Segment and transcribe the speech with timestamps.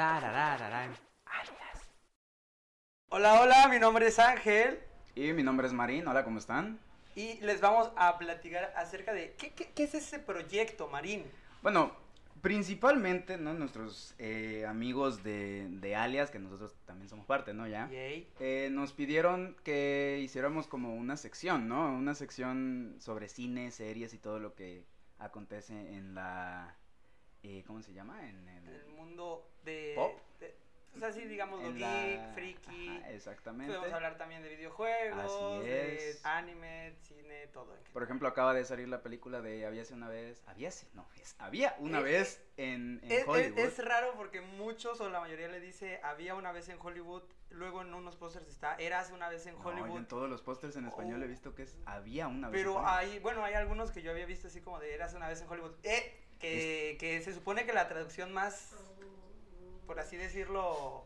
[0.00, 0.94] Tararararán.
[1.26, 1.90] Alias.
[3.10, 4.80] Hola, hola, mi nombre es Ángel
[5.14, 6.80] Y mi nombre es Marín, hola, ¿cómo están?
[7.14, 11.22] y les vamos a platicar acerca de qué, qué- qué es ese proyecto, Marín.
[11.60, 11.92] Bueno,
[12.40, 13.52] principalmente, ¿no?
[13.52, 17.66] Nuestros eh, amigos de, de Alias, que nosotros también somos parte, ¿no?
[17.68, 17.86] Ya.
[17.90, 18.26] Yay.
[18.40, 21.92] Eh, nos pidieron que hiciéramos como una sección, ¿no?
[21.92, 24.86] Una sección sobre cine, series y todo lo que
[25.18, 26.74] acontece en la...
[27.42, 28.28] eh, ¿Cómo se llama?
[28.28, 28.68] En el...
[28.68, 29.92] El mundo de.
[29.96, 30.18] ¿Pop?
[30.38, 30.58] de-
[30.92, 32.88] pues así, digamos, lo en geek, la- friki.
[32.98, 33.72] Ajá, exactamente.
[33.72, 36.26] Podemos hablar también de videojuegos, de es.
[36.26, 37.76] anime, cine, todo.
[37.76, 40.42] en Por ejemplo, acaba de salir la película de Habíase una vez...
[40.48, 43.58] Habíase, no, es, había una Eh, vez en, en Es, es- Hollywood.
[43.60, 47.82] es raro porque muchos o la mayoría le dice había una vez en Hollywood, luego
[47.82, 49.96] en unos pósters está eras una vez en No, Hollywood.
[49.96, 51.24] en todos los pósters en español Oh.
[51.24, 52.58] he visto que es había una vez.
[52.58, 52.92] en Pero Hollywood.
[52.98, 55.48] hay, bueno, hay algunos que yo había visto así como de eras una vez en
[55.48, 55.74] Hollywood.
[55.84, 58.74] Eh, que, que se supone que la traducción más,
[59.86, 61.04] por así decirlo,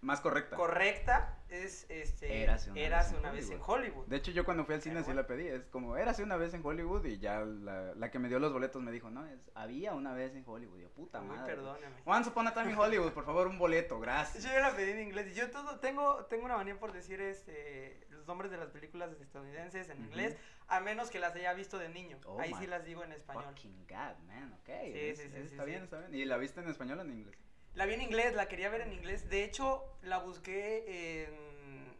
[0.00, 0.56] Más correcta.
[0.56, 4.06] correcta es este Érase una Érase vez en una vez en Hollywood.
[4.06, 5.20] De hecho, yo cuando fui al cine Pero sí bueno.
[5.22, 5.48] la pedí.
[5.48, 8.52] Es como, érase una vez en Hollywood y ya la, la que me dio los
[8.52, 10.78] boletos me dijo, no, es había una vez en Hollywood.
[10.80, 11.54] Yo, puta Uy, madre.
[11.54, 11.94] perdóname.
[12.04, 14.42] Once upon a time in Hollywood, por favor, un boleto, gracias.
[14.44, 15.34] Yo ya la pedí en inglés.
[15.36, 19.88] Yo todo tengo tengo una manía por decir este los nombres de las películas estadounidenses
[19.90, 20.06] en Ujú.
[20.08, 20.36] inglés,
[20.68, 22.18] a menos que las haya visto de niño.
[22.26, 23.44] Oh Ahí sí las digo en español.
[23.48, 24.68] Fucking God, man, ok.
[24.68, 25.70] Sí, sí, sí, es- sí, está sí.
[25.70, 26.14] bien, está bien.
[26.14, 27.36] ¿Y la viste en español o en inglés?
[27.74, 29.28] La vi en inglés, la quería ver en inglés.
[29.28, 31.96] De hecho, la busqué en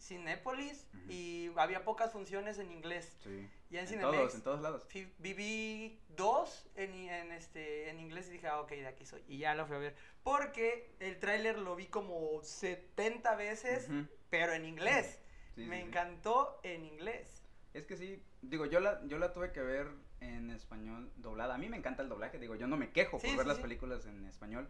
[0.00, 3.16] Cinépolis y había pocas funciones en inglés.
[3.22, 3.48] Sí.
[3.70, 4.86] Ya en, en Cinemex todos, en todos lados.
[5.18, 9.22] viví dos en, este, en inglés y dije, ah, ok, de aquí soy.
[9.28, 9.96] Y ya la fui a ver.
[10.22, 13.88] Porque el tráiler lo vi como 70 veces,
[14.30, 15.20] pero en inglés.
[15.54, 15.88] Sí, Me sí.
[15.88, 17.42] encantó en inglés.
[17.74, 19.88] Es que sí, digo, yo la, yo la tuve que ver
[20.20, 21.54] en español doblada.
[21.54, 23.48] A mí me encanta el doblaje, digo, yo no me quejo Sí, por ver sí,
[23.48, 24.68] las películas en español.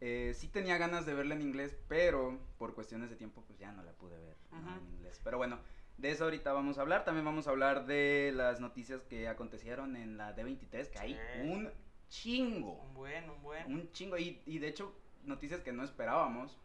[0.00, 3.70] Eh, sí tenía ganas de verla en inglés, pero por cuestiones de tiempo, pues ya
[3.72, 5.20] no la pude ver en inglés.
[5.22, 5.60] Pero bueno,
[5.98, 7.04] de eso ahorita vamos a hablar.
[7.04, 11.70] También vamos a hablar de las noticias que acontecieron en la D23, que hay un
[12.08, 12.72] chingo.
[12.82, 13.72] Un buen, un buen.
[13.72, 14.18] Un chingo.
[14.18, 14.92] Y, y de hecho,
[15.24, 16.58] noticias que no esperábamos.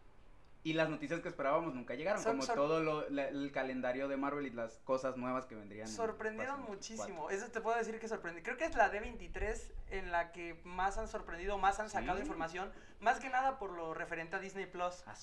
[0.68, 4.46] Y las noticias que esperábamos nunca llegaron, como todo lo- la- el calendario de Marvel
[4.48, 5.88] y las cosas nuevas que vendrían.
[5.88, 7.30] en Sorprendieron muchísimo.
[7.30, 8.42] Eso te puedo decir que sorprendí.
[8.42, 12.24] Creo que es la D23 en la que más han sorprendido, más han sacado Sí.
[12.24, 12.70] información.
[13.00, 15.04] Más que nada por lo referente a Disney Plus.
[15.06, 15.06] 4.
[15.08, 15.16] Ah.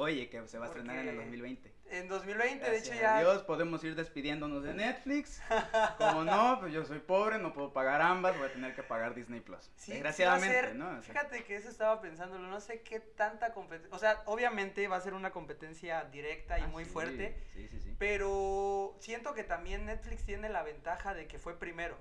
[0.00, 1.74] Oye, que se va a estrenar en el Porque 2020.
[1.90, 3.18] En 2020, de hecho, ya.
[3.18, 5.42] Dios, podemos ir despidiéndonos de Netflix.
[5.98, 9.14] Como no, pues yo soy pobre, no puedo pagar ambas, voy a tener que pagar
[9.14, 9.70] Disney Plus.
[9.76, 10.88] Sí, Desgraciadamente, ser- ¿no?
[10.88, 14.88] O sea, Fíjate que eso estaba pensándolo, no sé qué tanta competencia, o sea, obviamente
[14.88, 17.94] va a ser una competencia directa y ah, muy sí, fuerte, Sí, sí, sí.
[17.98, 21.98] pero siento que también Netflix tiene la ventaja de que fue primero.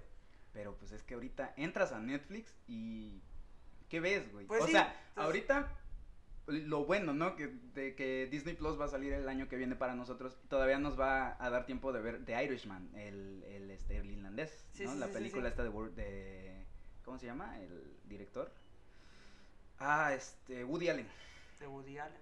[0.53, 3.21] Pero pues es que ahorita entras a Netflix y.
[3.89, 4.45] ¿Qué ves, güey?
[4.45, 5.75] Pues o sí, sea, entonces- ahorita.
[6.49, 7.35] Lo bueno, ¿no?
[7.35, 10.37] Que, de que Disney Plus va a salir el año que viene para nosotros.
[10.49, 14.65] Todavía nos va a dar tiempo de ver The Irishman, el, el, este, el irlandés,
[14.73, 14.93] Sí, ¿no?
[14.93, 16.65] sí, la sí, película esta de, de.
[17.05, 17.59] ¿Cómo se llama?
[17.59, 18.51] El director.
[19.79, 20.63] Ah, este.
[20.65, 21.07] Woody Allen.
[21.59, 22.21] De Woody Allen.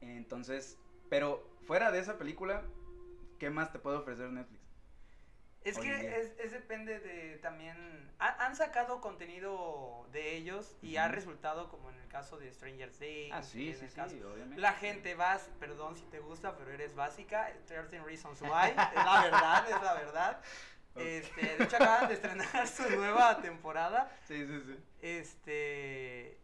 [0.00, 0.78] Entonces.
[1.08, 2.62] Pero fuera de esa película,
[3.38, 4.61] ¿qué más te puede ofrecer Netflix?
[5.64, 8.10] Es que es, es depende de también.
[8.18, 12.90] ha- han sacado contenido de ellos y ha resultado como en el caso de Stranger
[12.90, 13.32] Things.
[13.34, 14.60] Ah, sí, sí, sí, obviamente.
[14.60, 17.52] La gente vas, perdón si te gusta, pero eres básica.
[17.66, 18.70] 13 Reasons Why.
[18.70, 20.40] es la verdad, es la verdad.
[20.94, 24.10] Este, de hecho acaban de estrenar su nueva temporada.
[24.26, 24.76] Sí, sí, sí.
[25.00, 26.38] Este.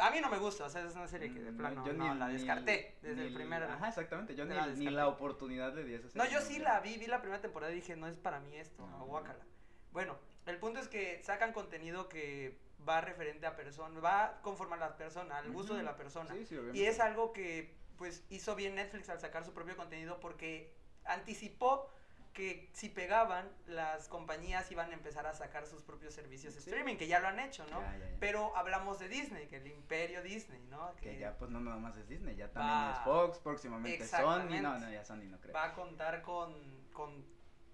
[0.00, 1.92] A mí no me gusta, o sea, es una serie que de Mm, plano yo
[1.92, 3.62] no, ni- la ni- descarté desde el ni- primer.
[3.64, 4.34] Ajá, exactamente.
[4.34, 6.80] Yo ni, la ni la oportunidad le di a esa No, serie, yo sí la
[6.80, 9.04] vi, vi la primera temporada y dije, no es para mí esto, No, no, no.
[9.06, 9.44] guácala.
[9.92, 10.16] Bueno,
[10.46, 14.96] el punto es que sacan contenido que va referente a personas, va conforme a la
[14.96, 15.86] persona, al gusto de Ujú.
[15.90, 16.34] la persona.
[16.34, 20.18] Sí, sí, y es algo que, pues, hizo bien Netflix al sacar su propio contenido
[20.20, 20.72] porque
[21.04, 21.90] anticipó
[22.32, 26.70] que si pegaban, las compañías iban a empezar a sacar sus propios servicios de Sí.
[26.70, 27.80] streaming, que ya lo han hecho, ¿no?
[27.80, 28.16] Ya, ya, ya.
[28.20, 30.94] Pero hablamos de Disney, que el imperio Disney, ¿no?
[30.96, 34.60] Que ya, pues no nada más es Disney, ya también Va- es Fox, próximamente Sony.
[34.62, 35.52] No, no, ya Sony no creo.
[35.54, 36.54] va a contar con,
[36.92, 37.24] con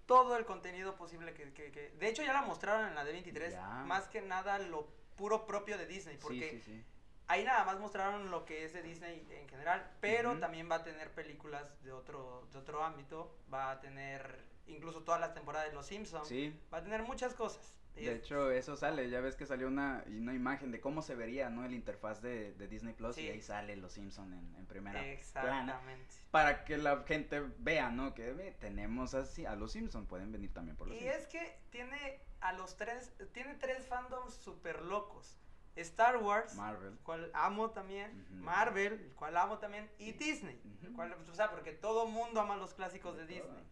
[0.07, 3.51] todo el contenido posible que, que- que- De hecho, ya la mostraron en la D23.
[3.51, 3.67] Ya.
[3.85, 4.87] Más que nada lo
[5.17, 6.15] puro propio de Disney.
[6.15, 6.85] Sí, Porque sí, sí.
[7.27, 9.89] Ahí nada más mostraron lo que es de Disney en general.
[10.01, 13.37] Pero también va a tener películas de otro, de otro ámbito.
[13.53, 16.27] Va a tener incluso todas las temporadas de Los Simpsons.
[16.27, 16.59] Sí.
[16.73, 17.73] Va a tener muchas cosas.
[17.95, 21.49] De hecho, eso sale, ya ves que salió una, una imagen de cómo se vería,
[21.49, 21.65] ¿no?
[21.65, 23.23] El interfaz de, de Disney Plus Sí.
[23.23, 25.13] y ahí sale Los Simpson en, en primera plana.
[25.13, 26.13] Exactamente.
[26.29, 28.13] Para que la gente vea, ¿no?
[28.13, 31.57] Que ve, tenemos así a Los Simpson, pueden venir también por Los Y es que
[31.71, 35.35] tiene a los tres, tiene tres fandoms súper locos.
[35.81, 36.93] Star Wars, Marvel.
[36.93, 38.25] el cual amo también.
[38.41, 42.55] Marvel, el cual amo también, y Disney, el cual, o sea, porque todo mundo ama
[42.55, 43.63] los clásicos de, De Disney.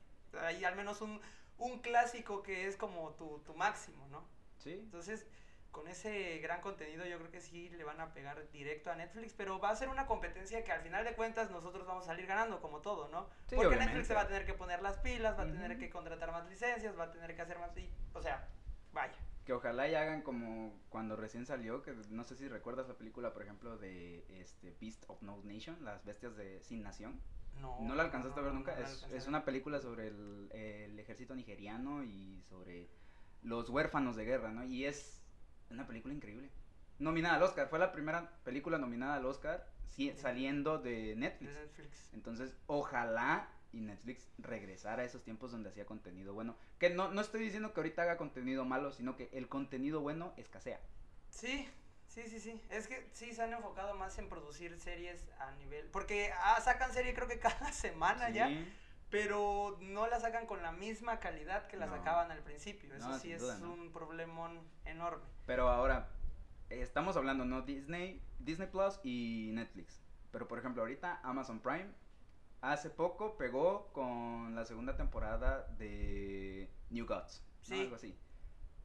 [0.41, 1.19] Hay al menos un,
[1.57, 4.23] un clásico que es como tu, tu máximo, ¿no?
[4.57, 4.73] Sí.
[4.73, 5.25] Entonces,
[5.71, 9.33] con ese gran contenido yo creo que sí le van a pegar directo a Netflix,
[9.33, 12.25] pero va a ser una competencia que al final de cuentas nosotros vamos a salir
[12.27, 13.23] ganando como todo, ¿no?
[13.47, 13.85] Sí, Porque obviamente.
[13.93, 16.47] Netflix se va a tener que poner las pilas, va a tener que contratar más
[16.49, 17.75] licencias, va a tener que hacer más...
[17.77, 18.47] y- o sea,
[18.93, 19.15] vaya.
[19.45, 23.31] Que ojalá y hagan como cuando recién salió, que no sé si recuerdas la película,
[23.31, 27.21] por ejemplo, de este Beast of No Nation, las bestias de Sin Nación.
[27.61, 28.75] No, ¿No la alcanzaste a ver nunca?
[28.75, 32.89] no es, es una película sobre el, el ejército nigeriano y sobre
[33.43, 34.65] los huérfanos de guerra, ¿no?
[34.65, 35.23] Y es
[35.69, 36.49] una película increíble.
[36.97, 41.15] Nominada al Oscar, fue la primera película nominada al Oscar sí, saliendo de.
[41.15, 42.13] Netflix.
[42.13, 46.55] Entonces, ojalá y Netflix regresara a esos tiempos donde hacía contenido bueno.
[46.79, 50.33] Que no, no estoy diciendo que ahorita haga contenido malo, sino que el contenido bueno
[50.37, 50.79] escasea.
[51.29, 51.67] Sí,
[52.07, 52.61] sí, sí, sí.
[52.69, 55.87] Es que sí se han enfocado más en producir series a nivel...
[55.91, 58.49] Porque ah, sacan serie creo que cada semana ya.
[59.09, 61.97] Pero no la sacan con la misma calidad que la No.
[61.97, 62.93] sacaban al principio.
[62.95, 65.23] Eso No, sí es duda, un problemón enorme.
[65.45, 66.09] Pero ahora,
[66.69, 67.61] estamos hablando, ¿no?
[67.61, 70.01] Disney, Disney Plus y Netflix.
[70.31, 71.87] Pero por ejemplo, ahorita Amazon Prime
[72.71, 77.41] hace poco pegó con la segunda temporada de New Gods.
[77.41, 77.75] ¿no?
[77.75, 77.81] Sí.
[77.81, 78.17] Algo así.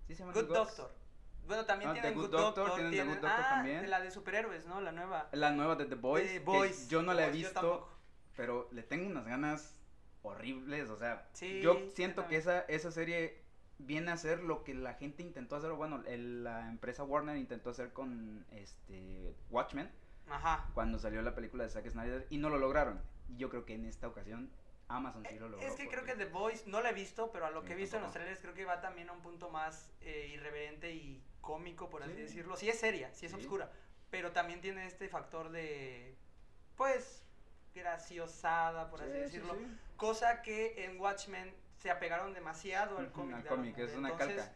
[0.06, 0.76] ¿Sí se llama Good New Gods?
[0.76, 1.00] Doctor.
[1.46, 2.54] Bueno, también Ah, The tienen Good Good Doctor.
[2.66, 3.80] Doctor, tienen The tienen, Good Doctor ah, también.
[3.82, 4.80] de la de superhéroes, ¿no?
[4.80, 5.28] La nueva.
[5.32, 6.30] La nueva de The Boys.
[6.30, 6.88] The Boys.
[6.88, 7.88] yo no la he visto,
[8.36, 9.80] pero le tengo unas ganas
[10.22, 10.88] horribles.
[10.90, 13.42] O sea, Sí, yo siento que esa, esa serie
[13.78, 15.72] viene a ser lo que la gente intentó hacer.
[15.72, 19.90] Bueno, el- la empresa Warner intentó hacer con este Watchmen.
[20.28, 20.70] Ajá.
[20.74, 23.00] cuando salió la película de Zack Snyder y no lo lograron.
[23.36, 24.50] Yo creo que en esta ocasión
[24.88, 25.66] Amazon sí lo logró.
[25.66, 27.76] Es que creo que The Voice no la he visto, pero a lo que he
[27.76, 31.22] visto en los trailers creo que va también a un punto más eh, irreverente y
[31.40, 32.20] cómico, por así Sí.
[32.22, 32.56] decirlo.
[32.56, 33.38] Sí es seria, sí es Sí.
[33.38, 33.70] oscura,
[34.10, 36.16] pero también tiene este factor de,
[36.76, 37.24] pues,
[37.74, 39.56] graciosada, por así Sí, sí, decirlo.
[39.96, 43.36] Cosa que en Watchmen se apegaron demasiado al cómic.
[43.36, 44.52] al cómic, es una Entonces, calca.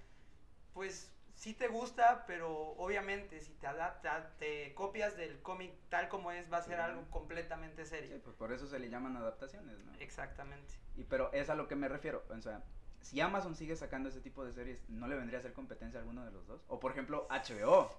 [0.73, 6.31] Pues sí te gusta, pero obviamente si te adapta, te copias del cómic tal como
[6.33, 6.83] es, va a ser Sí.
[6.83, 8.21] algo completamente Sí, serio.
[8.23, 9.93] pues por eso se le llaman adaptaciones, ¿no?
[9.99, 10.75] Exactamente.
[10.97, 12.63] Y pero es a lo que me refiero, o sea,
[13.01, 16.03] si Amazon sigue sacando ese tipo de series, ¿no le vendría a hacer competencia a
[16.03, 16.65] alguno de los dos?
[16.69, 17.91] O por ejemplo, HBO.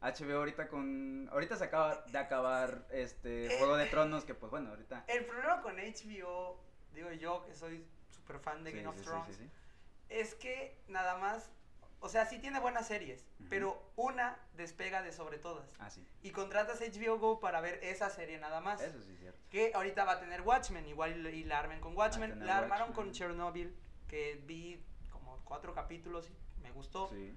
[0.00, 3.56] HBO ahorita con ahorita se acaba de acabar este.
[3.58, 6.60] Juego de Tronos que pues bueno, ahorita El problema con HBO,
[6.92, 9.50] digo yo que soy súper fan de Sí, Game of sí, sí, Thrones, sí, sí.
[10.08, 11.50] es que nada más,
[12.02, 15.72] o sea, sí tiene buenas series, pero una despega de sobre todas.
[15.78, 16.04] Ah, sí.
[16.22, 18.80] Y contratas HBO Go para ver esa serie nada más.
[18.82, 19.38] Eso sí es cierto.
[19.50, 22.44] Que ahorita va a tener Watchmen, igual y la armen con Watchmen.
[22.44, 23.74] La armaron con Chernobyl,
[24.08, 27.08] que vi como cuatro capítulos y me gustó.
[27.08, 27.34] Sí.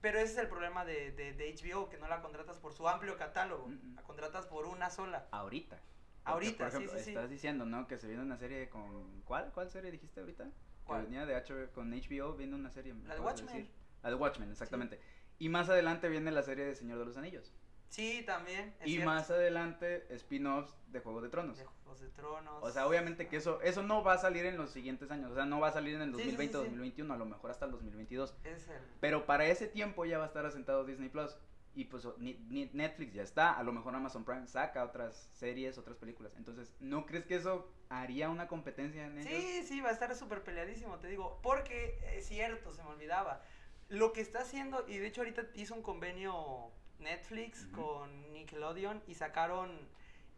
[0.00, 2.86] Pero ese es el problema de, de, de HBO, que no la contratas por su
[2.88, 3.94] amplio catálogo, Mm, mm.
[3.96, 5.26] la contratas por una sola.
[5.30, 5.76] Ahorita.
[5.76, 7.10] Porque, Ahorita, por ejemplo, sí, sí.
[7.10, 7.86] Estás diciendo, ¿no?
[7.86, 9.22] Que se viene una serie con.
[9.22, 9.50] ¿Cuál?
[9.52, 10.50] ¿Cuál serie dijiste ahorita?
[10.84, 11.00] ¿Cuál?
[11.00, 12.94] Que venía de HBO, con HBO, viene una serie.
[12.94, 13.46] ¿me La de Watchmen.
[13.54, 13.70] decir?
[14.04, 15.00] La de Watchmen, exactamente.
[15.38, 17.52] Y más adelante viene la serie de Señor de los Anillos.
[17.88, 18.74] Sí, también.
[18.80, 19.06] es y cierto.
[19.06, 21.58] más adelante spin-offs de Juego de Tronos.
[21.58, 22.62] De Juegos de Tronos.
[22.62, 25.30] O sea, obviamente que eso eso no va a salir en los siguientes años.
[25.30, 26.66] O sea, no va a salir en el Sí, sí, sí, 2020 o sí.
[26.66, 28.34] 2021, a lo mejor hasta el 2022.
[28.44, 28.80] Es el...
[29.00, 31.36] Pero para ese tiempo ya va a estar asentado Disney Plus.
[31.76, 33.58] Y pues Netflix ya está.
[33.58, 36.34] A lo mejor Amazon Prime saca otras series, otras películas.
[36.36, 39.32] Entonces, ¿no crees que eso haría una competencia en ellos?
[39.32, 41.40] Sí, sí, va a estar súper peleadísimo, te digo.
[41.42, 43.42] Porque es cierto, se me olvidaba.
[43.88, 49.14] Lo que está haciendo, y de hecho ahorita hizo un convenio Netflix con Nickelodeon y
[49.14, 49.70] sacaron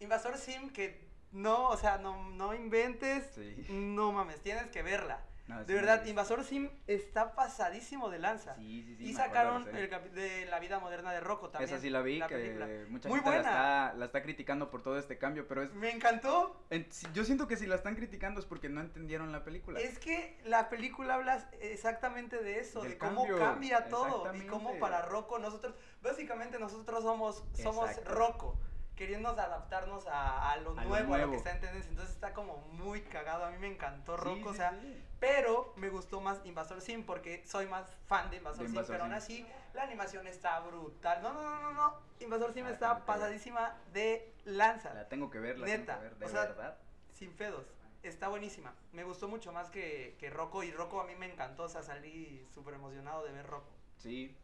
[0.00, 3.24] Invasor Sim que no, o sea, no, no inventes.
[3.34, 3.66] Sí.
[3.68, 5.24] No mames, tienes que verla.
[5.48, 6.04] No, De verdad.
[6.06, 8.56] Invasor Sim está pasadísimo de lanza.
[8.56, 9.04] Sí, sí, sí.
[9.04, 11.70] y acuerdo sacaron de la el capi- de la vida moderna de Rocco también.
[11.70, 13.38] Esa sí la vi, la que mucha Muy gente la buena.
[13.50, 15.72] está, la está criticando por todo este cambio, pero es...
[15.74, 16.66] Me encantó.
[16.70, 19.78] en- yo siento que si la están criticando es porque no entendieron la película.
[19.78, 24.40] Es que la película habla exactamente de eso, Del de cómo cambio, cambia todo y
[24.46, 28.04] cómo para Rocco nosotros, básicamente nosotros somos somos.
[28.04, 28.58] Rocco,
[28.96, 32.14] queriendo adaptarnos a, a lo A lo nuevo, a lo que está en tendencia, entonces
[32.14, 35.04] está como muy cagado, a mí me encantó Sí, Rocco, o sí, sea, sí.
[35.20, 39.04] pero me gustó más Invasor Sim porque soy más fan de Invasor, De Sim, pero
[39.04, 43.04] aún así la animación está brutal, no, no, no, no, no, Invasor Sim Ah, está
[43.04, 44.94] pasadísima de lanza.
[44.94, 46.78] La tengo que ver, la Neta, tengo que ver, de o sea, verdad.
[47.12, 47.66] Sin pedos.
[48.02, 48.72] Está buenísima.
[48.92, 50.62] Me gustó mucho más que, que Rocco.
[50.62, 51.64] Y Rocco a mí me encantó.
[51.64, 53.70] O sea, salí súper emocionado de ver Rocco.
[53.96, 54.36] Sí.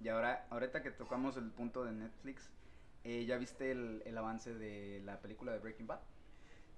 [0.00, 2.50] Y ahora, ahorita que tocamos el punto de Netflix,
[3.04, 6.00] eh, ¿ya viste el, el avance de la película de Breaking Bad?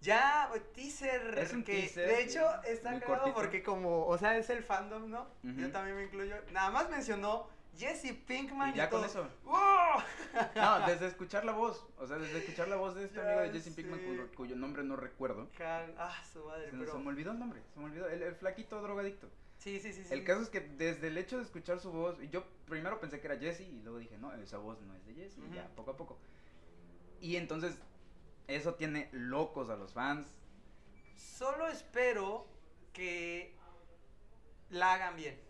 [0.01, 1.39] Ya, teaser.
[1.39, 3.35] Es un que teaser, de sí, hecho está cortito.
[3.35, 5.27] porque como, o sea, es el fandom, ¿no?
[5.43, 6.37] Yo también me incluyo.
[6.53, 9.11] Nada más mencionó Jesse Pinkman Y ya con todo.
[9.11, 9.29] eso.
[9.45, 10.03] ¡Wow!
[10.57, 11.87] No, desde escuchar la voz.
[11.97, 14.57] O sea, desde escuchar la voz de este Ya amigo de Jesse Pinkman, cuyo, cuyo
[14.57, 15.49] nombre no recuerdo.
[15.57, 16.93] Cal- Ah, su madre, Se, pero...
[16.93, 18.09] se me olvidó el nombre, se me olvidó.
[18.09, 19.31] El, el flaquito drogadicto.
[19.65, 20.13] Sí, sí, sí, sí.
[20.13, 23.19] El caso es que desde el hecho de escuchar su voz, y yo primero pensé
[23.19, 25.67] que era Jesse y luego dije, no, esa voz no es de Jesse, y ya
[25.75, 26.19] poco a poco.
[27.23, 27.79] Y entonces,
[28.47, 30.29] eso tiene locos a los fans.
[31.17, 32.47] Solo espero
[32.93, 33.55] que
[34.69, 35.41] la hagan bien.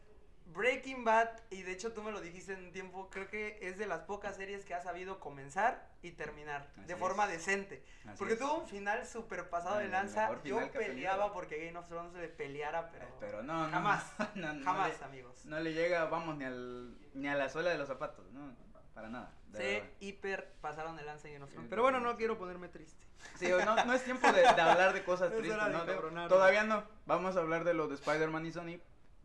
[0.47, 3.79] Breaking Bad, y de hecho tú me lo dijiste en un tiempo, creo que es
[3.79, 7.31] de las pocas series que ha sabido comenzar y terminar Así de forma es.
[7.33, 7.83] decente.
[8.07, 8.39] Así Porque es.
[8.41, 10.31] tuvo un final súper pasado de lanza.
[10.45, 14.53] Yo peleaba porque Game of Thrones le peleara, pero, Eh, Pero no, no, jamás, no,
[14.53, 15.45] no jamás, le- amigos.
[15.47, 18.55] No le llega, vamos, ni, al, ni a la suela de los zapatos, no,
[18.95, 19.33] para nada.
[19.53, 19.89] Se verdad.
[20.01, 21.71] hiper pasaron de lanza en Game of Thrones.
[21.71, 23.05] Pero bueno, no quiero ponerme triste.
[23.39, 26.29] Sí, no, no es tiempo de, de hablar de cosas No es tristes, de ¿no?
[26.29, 26.85] Todavía no.
[27.07, 28.79] Vamos a hablar de lo de Spider-Man y Sony.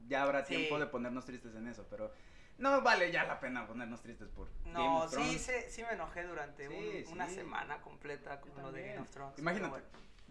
[0.10, 0.56] Ya habrá Sí.
[0.56, 2.12] tiempo de ponernos tristes en eso, pero
[2.58, 5.42] no vale ya la pena ponernos tristes por Game No, of sí, Thrones.
[5.42, 7.36] sí, sí me enojé durante un- Sí, una sí.
[7.36, 9.38] semana completa con lo de Game of Thrones.
[9.40, 9.86] Imagínate, bueno.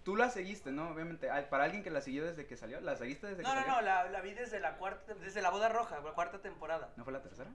[0.05, 0.91] tú la seguiste, ¿no?
[0.91, 3.61] Obviamente, para alguien que la siguió desde que salió, ¿la seguiste desde No, que no,
[3.61, 3.75] salió?
[3.77, 6.93] no, la, la vi desde la cuarta, desde la boda roja, la cuarta temporada.
[6.97, 7.51] ¿No fue la tercera?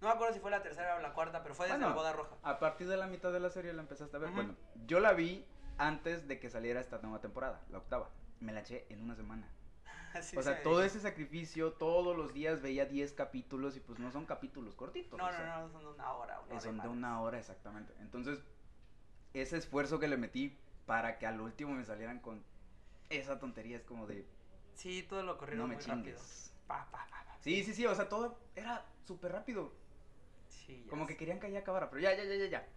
[0.00, 1.94] No me acuerdo si fue la tercera o la cuarta, pero fue desde Bueno, la
[1.96, 2.36] boda roja.
[2.42, 4.28] A partir de la mitad de la serie la empezaste a ver.
[4.30, 4.36] Ujú.
[4.36, 4.56] Bueno,
[4.86, 5.46] yo la vi
[5.78, 8.10] antes de que saliera esta nueva temporada, la octava.
[8.40, 9.48] Me la eché en una semana.
[10.36, 14.26] O sea, todo ese sacrificio, todos los días veía 10 capítulos y pues no son
[14.26, 15.18] capítulos cortitos.
[15.18, 16.40] No, o no, sea, no, son de una hora.
[16.40, 17.92] Una eh, son de una hora exactamente.
[18.00, 18.44] Entonces,
[19.32, 20.56] ese esfuerzo que le metí
[20.86, 22.44] para que al último me salieran con
[23.10, 24.24] esa tontería es como de,
[24.74, 26.16] Sí, todo lo corrieron no me muy rápido.
[26.16, 26.52] chingues.
[26.66, 27.36] Pa, pa, pa, pa.
[27.40, 29.72] Sí, sí, sí, o sea, todo era súper rápido.
[30.48, 31.18] Sí, ya Como que sé.
[31.18, 32.68] querían que ya acabara, pero ya, ya, ya, ya, ya.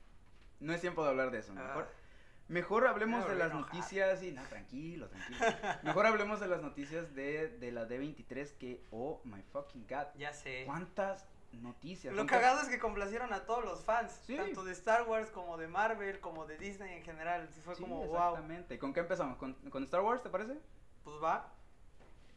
[0.59, 1.87] No es tiempo de hablar de eso, mejor.
[1.87, 2.06] Ah.
[2.47, 3.75] Mejor hablemos de las a enojar.
[3.75, 5.39] noticias y no, tranquilo, tranquilo.
[5.83, 10.31] Mejor hablemos de las noticias de, de la D23 que, oh my fucking god, Ya
[10.33, 10.63] sé.
[10.65, 12.13] cuántas noticias.
[12.13, 14.35] Lo cuántas- cagado es que complacieron a todos los fans, Sí.
[14.37, 17.47] tanto de Star Wars como de Marvel, como de Disney en general.
[17.65, 18.79] Fue Sí, como, wow, exactamente.
[18.79, 19.37] ¿Con qué empezamos?
[19.37, 20.57] ¿Con, con Star Wars, te parece?
[21.03, 21.53] pues va.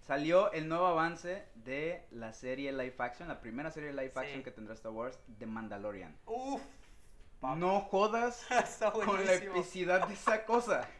[0.00, 4.19] Salió el nuevo avance de la serie live action, la primera serie live Sí.
[4.19, 6.17] action que tendrá Star Wars, The Mandalorian.
[6.26, 6.62] Uf.
[7.42, 8.47] No jodas
[8.92, 10.88] con la epicidad de esa cosa.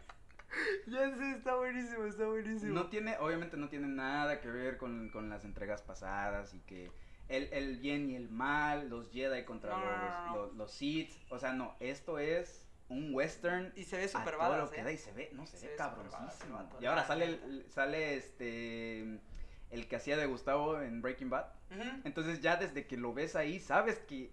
[0.89, 2.75] Ya sé, está buenísimo, está buenísimo.
[2.75, 6.91] No tiene, obviamente no tiene nada que ver con, con las entregas pasadas y que
[7.29, 11.13] el, el bien y el mal, los Jedi contra No, los, los, los Sith.
[11.31, 13.73] O sea, no, esto es un western.
[13.77, 14.85] Y se ve súper todo lo que ¿eh?
[14.85, 16.45] da y se ve, no, se, Se ve badass
[16.81, 19.21] Y ahora sale, el- sale este,
[19.71, 21.47] el que hacía de Gustavo en Breaking Bad.
[22.05, 24.33] Entonces ya desde que lo ves ahí, sabes que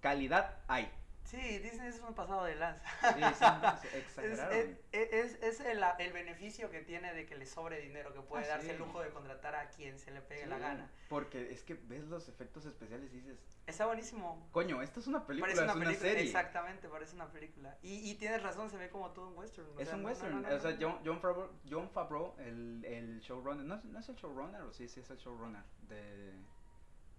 [0.00, 0.90] calidad hay.
[1.24, 2.84] Sí, Disney es un pasado de lanza.
[3.14, 3.20] Sí,
[3.88, 4.78] Es, exageraron.
[4.92, 8.44] es, es, es el, el beneficio que tiene de que le sobre dinero, que puede
[8.44, 8.72] Ah, darse sí.
[8.72, 10.90] el lujo de contratar a quien se le pegue la gana.
[11.08, 14.46] Porque es que ves los efectos especiales y dices, Está buenísimo.
[14.52, 16.24] coño, esto es una película, parece una es una película, serie.
[16.24, 17.78] exactamente, parece una película.
[17.82, 19.68] Y, y tienes razón, se ve como todo un western.
[19.78, 20.42] Es sea, un no, western.
[20.42, 20.76] no, no, o sea.
[20.78, 24.72] John, John, Favreau, John Favreau, el, el showrunner, ¿no, es- ¿no es el showrunner o
[24.72, 26.32] sí, sí es el showrunner de,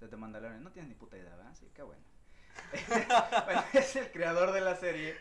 [0.02, 0.64] de The Mandalorian?
[0.64, 1.56] No tienes ni puta idea, ¿verdad?
[1.56, 2.04] Sí, qué bueno.
[3.46, 5.16] Bueno, es el creador de la serie.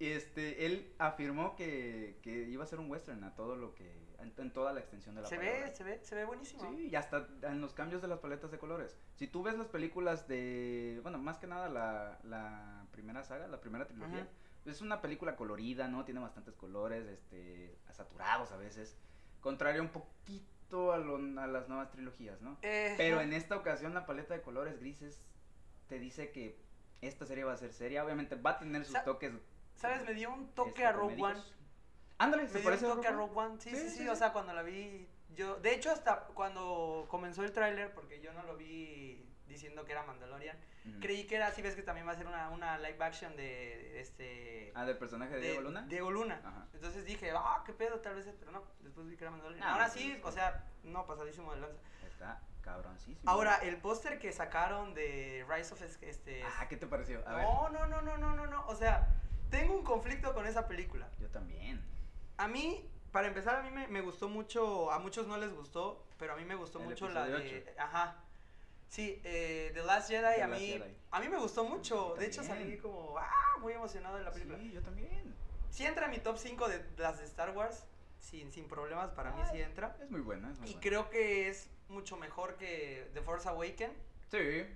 [0.00, 4.32] Este, él afirmó que, que iba a ser un western a todo lo que, en,
[4.36, 5.60] en toda la extensión de la Se palabra.
[5.66, 6.62] ve, se ve, se ve buenísimo.
[6.70, 8.96] Sí, y hasta en los cambios de las paletas de colores.
[9.16, 13.60] Si tú ves las películas de, bueno, más que nada la, la primera saga, la
[13.60, 14.28] primera trilogía,
[14.64, 14.70] Ujú.
[14.70, 16.04] es una película colorida, ¿no?
[16.04, 18.96] Tiene bastantes colores, este, saturados a veces.
[19.40, 22.56] Contrario un poquito a, lo- a las nuevas trilogías, ¿no?
[22.62, 25.20] Eh, Pero en esta ocasión la paleta de colores grises
[25.88, 26.67] te dice que
[27.00, 28.04] esta serie va a ser seria.
[28.04, 29.32] Obviamente va a tener sus Sa- toques.
[29.76, 30.04] ¿Sabes?
[30.04, 31.40] Me dio un toque este, a Rogue One.
[32.18, 33.60] Ándale, Me se dio un parece toque a Rogue One.
[33.60, 35.56] Sí, sí, Sí, sí, sí, O sea, cuando la vi, yo.
[35.56, 40.02] De hecho, hasta cuando comenzó el tráiler, porque yo no lo vi diciendo que era
[40.02, 40.58] Mandalorian,
[41.00, 44.00] creí que era, si ves que también va a ser una, una live action de
[44.00, 44.72] este.
[44.74, 45.82] Ah, del personaje de, Diego Luna.
[45.88, 46.40] Diego Luna.
[46.44, 46.66] Ajá.
[46.74, 48.62] Entonces dije, ah, qué pedo, tal vez pero no.
[48.80, 49.62] Después vi que era Mandalorian.
[49.64, 51.78] Ah, Ahora no, sí, sí, o sea, no, pasadísimo de lanza.
[52.06, 53.30] Está cabroncísimo.
[53.30, 56.42] Ahora, el póster que sacaron de Rise of es- este.
[56.44, 57.26] Ah, ¿qué te pareció?
[57.26, 57.44] A ver.
[57.44, 58.66] no, no, no, no, no, no, no.
[58.66, 59.08] O sea,
[59.50, 61.08] tengo un conflicto con esa película.
[61.18, 61.82] Yo también.
[62.36, 66.04] A mí, para empezar, a mí me, me gustó mucho, a muchos no les gustó,
[66.18, 67.74] pero a mí me gustó El mucho la de...
[67.78, 68.16] Ajá.
[68.88, 70.96] Sí, eh, The Last Jedi, The a Last mí, Jedi.
[71.10, 72.14] a mí me gustó mucho.
[72.18, 74.56] De hecho, salí como, ah, muy emocionado de la película.
[74.58, 75.34] Sí, yo también.
[75.70, 77.84] Sí entra en mi top 5 de las de Star Wars,
[78.20, 79.96] sin, sin problemas, para mí sí entra.
[80.02, 80.50] Es muy buena.
[80.52, 80.80] Es muy Y buena.
[80.88, 83.94] creo que es mucho mejor que The Force Awakens.
[84.30, 84.66] Sí,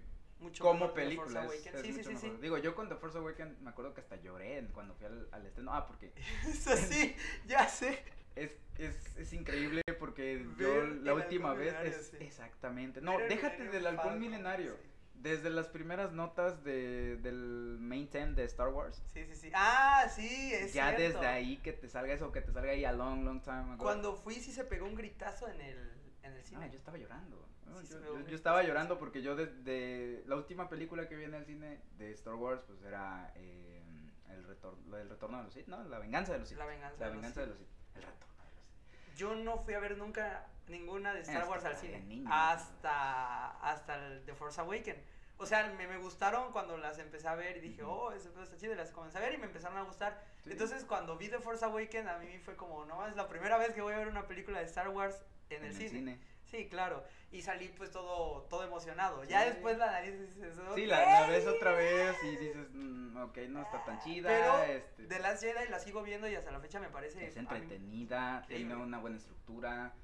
[0.41, 1.45] Mucho como película.
[1.45, 2.33] Es, es Sí, sí, sí, sí.
[2.41, 5.47] Digo, yo con The Force Awakens me acuerdo que hasta lloré cuando fui al, al
[5.47, 5.73] estreno.
[5.73, 6.13] Ah, porque
[6.49, 7.15] Eso sí,
[7.47, 8.03] ya sé.
[8.35, 12.17] es, es, es increíble porque Ver yo la última vez es sí.
[12.21, 13.01] exactamente.
[13.01, 14.73] No, Ver déjate del halcón milenario.
[14.83, 14.89] sí.
[15.23, 19.03] Desde las primeras notas de, del main theme de Star Wars.
[19.15, 19.53] Sí, sí, sí.
[19.55, 21.19] Ah, sí, es ya cierto.
[21.21, 23.79] desde ahí que te salga eso, que te salga ahí a long, long time ago.
[23.79, 25.93] Cuando fui sí se pegó un gritazo en el,
[26.25, 26.69] en el cine.
[26.71, 27.47] Yo estaba llorando.
[27.67, 27.81] ¿no?
[27.83, 31.35] Sí, yo, yo- yo estaba llorando porque yo desde la última película que vi en
[31.35, 33.81] el cine de Star Wars, pues era eh,
[34.29, 35.83] el retorno, el retorno de los Sith, ¿no?
[35.85, 36.59] La venganza de los Sith.
[36.59, 37.69] La venganza La de los de los Sith.
[37.95, 38.65] El retorno de los
[39.09, 39.17] Sith.
[39.17, 42.01] Yo no fui a ver nunca ninguna de Star Wars al cine.
[42.01, 42.29] niño.
[42.33, 44.99] Hasta, hasta el The Force Awakens.
[45.43, 48.57] O sea, me, me gustaron cuando las empecé a ver y dije, oh, eso está
[48.57, 48.75] chido.
[48.75, 50.23] Y las comencé a ver y me empezaron a gustar.
[50.45, 50.53] Sí.
[50.53, 53.73] Entonces, cuando vi The Force Awakens, a mí fue como, no, es la primera vez
[53.73, 55.21] que voy a ver una película de Star Wars
[55.51, 56.21] en, el, cine.
[56.45, 57.03] Sí, claro.
[57.33, 59.25] Y salí pues todo, todo emocionado.
[59.25, 63.39] Ya después la nariz dices, Sí, la, la ves otra vez y dices, mm, ok,
[63.49, 64.29] no está tan chida.
[64.29, 67.27] Pero este, The Last Jedi la sigo viendo y hasta la fecha me parece...
[67.27, 69.95] es entretenida, tiene una buena estructura,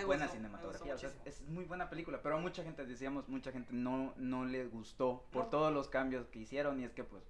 [0.00, 3.28] Me buena gustó, cinematografía, o sea, es muy buena película, pero a mucha gente, decíamos,
[3.28, 5.50] mucha gente no, no le gustó por No.
[5.50, 7.22] todos los cambios que hicieron y es que pues,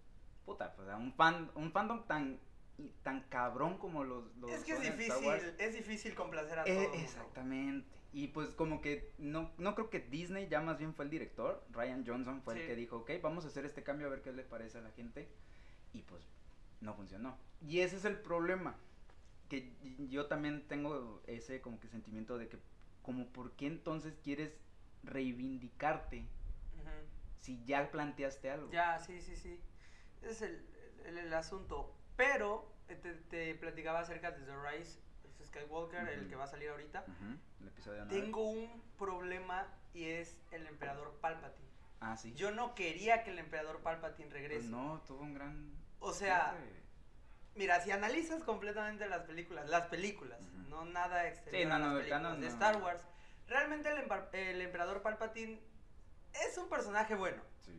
[0.45, 2.39] puta, pues a un fan, un fandom tan,
[3.03, 6.81] tan cabrón como los, los Es que es difícil, es difícil complacer a eh, todo
[6.83, 7.03] el mundo.
[7.05, 7.89] exactamente.
[8.13, 11.63] Y pues como que no, no creo que Disney ya más bien fue el director,
[11.71, 12.61] Ryan Johnson fue Sí.
[12.61, 14.81] el que dijo, ok, vamos a hacer este cambio a ver qué le parece a
[14.81, 15.29] la gente.
[15.93, 16.23] Y pues
[16.81, 17.37] no funcionó.
[17.67, 18.77] Y ese es el problema.
[19.49, 19.73] Que
[20.11, 22.59] yo también tengo ese como que sentimiento de que
[23.03, 24.53] como por qué entonces quieres
[25.05, 26.27] reivindicarte
[27.41, 28.71] si ya planteaste algo.
[28.73, 29.61] Ya, sí, sí, sí.
[30.23, 30.67] Ese es el,
[31.07, 31.95] el, el asunto.
[32.17, 36.71] Pero te, te platicaba acerca de The Rise of Skywalker, el que va a salir
[36.71, 37.05] ahorita.
[37.61, 38.07] El episodio.
[38.09, 41.69] Tengo un problema y es el emperador Palpatine.
[42.01, 42.35] Ah, sí.
[42.35, 44.69] Yo no quería que el emperador Palpatine Pues regrese.
[44.69, 45.71] no, tuvo un gran...
[46.01, 46.86] O sea, cierre.
[47.57, 51.89] Mira, si analizas completamente las películas, las películas, no nada exterior Sí, no, a las
[51.89, 52.47] no, el películas de.
[52.49, 53.03] Star Wars,
[53.49, 55.61] realmente el, el emperador Palpatine
[56.49, 57.73] es un personaje bueno Sí.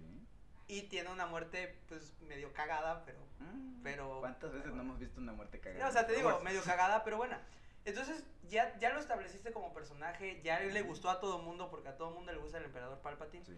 [0.68, 5.22] y tiene una muerte pues medio cagada, pero Mm, Pero- ¿Cuántas veces no hemos visto
[5.22, 5.88] una muerte Sí, cagada?
[5.88, 7.40] o sea, te digo, medio cagada, pero buena.
[7.86, 11.96] Entonces, ya, ya lo estableciste como personaje, ya le gustó a todo mundo, porque a
[11.98, 13.46] todo mundo le gusta el emperador Palpatine.
[13.46, 13.56] Sí.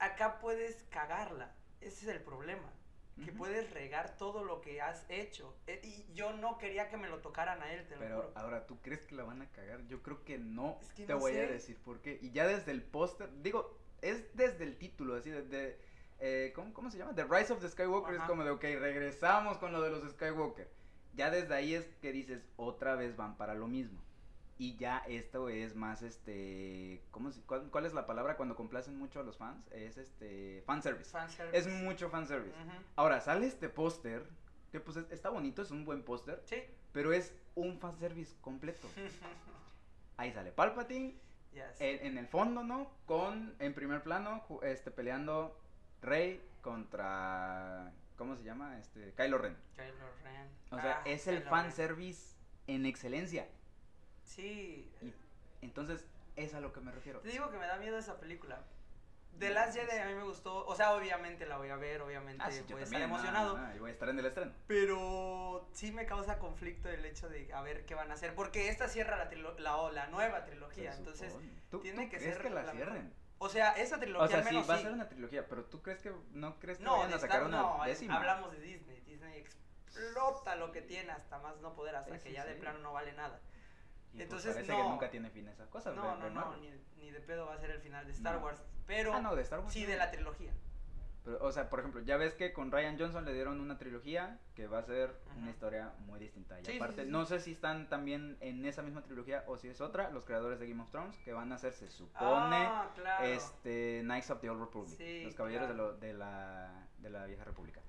[0.00, 2.68] Acá puedes cagarla, ese es el problema.
[3.24, 5.56] Que puedes regar todo lo que has hecho.
[5.66, 8.32] Eh, y yo no quería que me lo tocaran a él, te lo Pero juro.
[8.34, 9.86] ahora, ¿tú crees que la van a cagar?
[9.86, 10.78] Yo creo que no.
[10.82, 12.18] Es que te no voy a decir por qué.
[12.20, 15.78] Y ya desde el póster, digo, es desde el título, así, desde.
[16.18, 17.14] eh, ¿cómo, ¿Cómo se llama?
[17.14, 20.68] The Rise of the Skywalker es como de, ok, regresamos con lo de los Skywalker.
[21.14, 24.02] Ya desde ahí es que dices, otra vez van para lo mismo.
[24.58, 29.20] Y ya esto es más, este, ¿cómo cuál, cuál es la palabra cuando complacen mucho
[29.20, 29.66] a los fans?
[29.70, 31.10] Es, este, fanservice.
[31.10, 31.58] Fanservice.
[31.58, 32.56] Es mucho fanservice.
[32.58, 32.70] Ujú.
[32.96, 34.26] Ahora, sale este póster,
[34.72, 36.62] que pues es- está bonito, es un buen póster, Sí.
[36.92, 38.88] pero es un fanservice completo.
[40.16, 41.14] Ahí sale Palpatine,
[41.52, 41.96] Ya sé.
[42.00, 42.90] en, en el fondo, ¿no?
[43.04, 45.60] Con, en primer plano, este, peleando
[46.00, 48.78] Rey contra, ¿cómo se llama?
[48.78, 49.54] Este, Kylo Ren.
[49.76, 50.48] Kylo Ren.
[50.70, 51.62] O sea, Ah, es el Kylo Ren.
[51.64, 53.46] fanservice en excelencia.
[54.26, 54.92] Sí.
[55.00, 55.14] Y
[55.64, 56.04] entonces,
[56.36, 57.20] es a lo que me refiero.
[57.20, 58.60] Te digo que me da miedo esa película.
[59.38, 60.66] The Last Jedi a mí me gustó.
[60.66, 63.56] O sea, obviamente la voy a ver, obviamente Ah, sí, voy a estar emocionado.
[63.58, 64.52] no, no, y voy a estar en el estreno.
[64.66, 68.34] Pero sí me causa conflicto el hecho de a ver qué van a hacer.
[68.34, 70.92] Porque esta cierra la, trilo- la, la nueva trilogía.
[70.92, 71.34] Se Entonces.
[71.70, 73.12] ¿Tú, tiene tú que crees ser que la la cierren?
[73.38, 74.82] o sea, esa trilogía O sea, al sí, menos va a sí.
[74.84, 77.58] ser una trilogía, pero ¿tú crees que, no crees que No, vayan a sacar una
[77.60, 78.16] no, décima?
[78.16, 79.00] hablamos de Disney.
[79.02, 82.54] Disney explota lo que tiene hasta más no poder, hasta Sí, que sí, ya de
[82.54, 82.60] sí.
[82.60, 83.38] plano no vale nada.
[84.16, 84.78] Y, pues, entonces, parece no.
[84.82, 85.92] que nunca tiene fin esa cosa.
[85.92, 88.12] No, de- no, de no, ni, ni de pedo va a ser el final de
[88.12, 88.44] Star No.
[88.44, 88.62] Wars.
[88.86, 89.72] Pero Ah, no, de Star Wars.
[89.72, 90.52] sí de la trilogía.
[91.24, 94.38] Pero, o sea, por ejemplo, ya ves que con Ryan Johnson le dieron una trilogía
[94.54, 96.60] que va a ser una historia muy distinta.
[96.60, 97.10] Y Sí, aparte, sí, sí.
[97.12, 100.60] no sé si están también en esa misma trilogía o si es otra, los creadores
[100.60, 102.24] de Game of Thrones, que van a hacer, se supone,
[102.66, 103.24] Ah, claro.
[103.26, 105.24] este, Knights of the Old Republic.
[105.24, 105.92] Los caballeros claro.
[105.92, 107.80] de, lo- de, la, de la vieja república.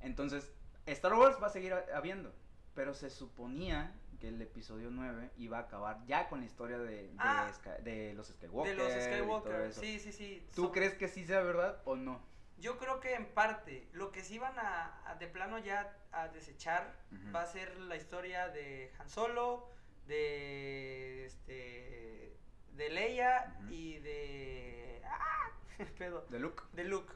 [0.00, 0.52] Entonces,
[0.86, 2.32] Star Wars va a seguir ha- habiendo.
[2.74, 7.08] Pero se suponía que el episodio 9 iba a acabar ya con la historia de,
[7.08, 7.50] de, Ah.
[7.52, 8.76] Sky- de los Skywalker.
[8.76, 9.72] de los Skywalker.
[9.74, 10.46] Sí, sí, sí.
[10.54, 12.22] ¿Tú crees que sí sea verdad o no?
[12.58, 16.28] Yo creo que en parte, lo que sí van a, a de plano ya a
[16.28, 16.94] desechar
[17.34, 19.68] va a ser la historia de Han Solo,
[20.06, 22.36] de este
[22.74, 25.50] de Leia y de ¡ah!
[25.98, 26.62] pedo, De Luke.
[26.74, 27.12] de Luke.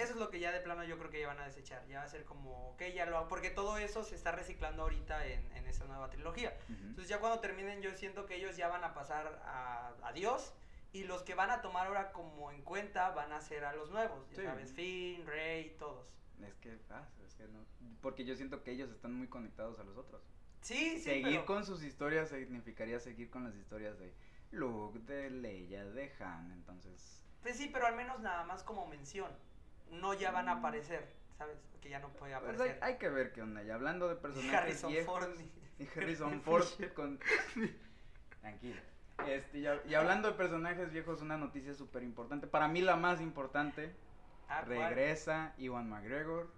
[0.00, 1.86] Eso es lo que ya de plano yo creo que ya van a desechar.
[1.86, 5.26] Ya va a ser como, ok, ya lo porque todo eso se está reciclando ahorita
[5.26, 6.56] en, en esa nueva trilogía.
[6.68, 10.54] Entonces ya cuando terminen yo siento que ellos ya van a pasar a, a Dios
[10.92, 13.90] y los que van a tomar ahora como en cuenta van a ser a los
[13.90, 14.42] nuevos, ya Sí.
[14.42, 16.06] sabes, Finn, Rey, todos.
[16.42, 17.64] Es que, ah, es que no.
[18.00, 20.22] Porque yo siento que ellos están muy conectados a los otros.
[20.62, 24.14] Sí, sí, seguir pero- con sus historias significaría seguir con las historias de
[24.50, 26.50] Luke, de Leia, de Han.
[26.52, 29.30] Entonces, Pues sí, pero al menos nada más como mención.
[29.90, 31.06] No ya van a aparecer,
[31.38, 31.56] ¿sabes?
[31.80, 32.84] Que ya no puede Pues hay, aparecer.
[32.84, 33.62] hay que ver qué onda.
[33.64, 35.20] Y hablando de personajes Harrison viejos.
[35.24, 35.30] Ford.
[35.78, 37.18] Y Harrison Ford con...
[38.40, 38.80] Tranquilo.
[39.26, 42.46] Este, y, hab- y hablando de personajes viejos, una noticia súper importante.
[42.46, 43.94] Para mí la más importante.
[44.48, 44.78] Ah, ¿cuál?
[44.94, 46.50] regresa Iwan McGregor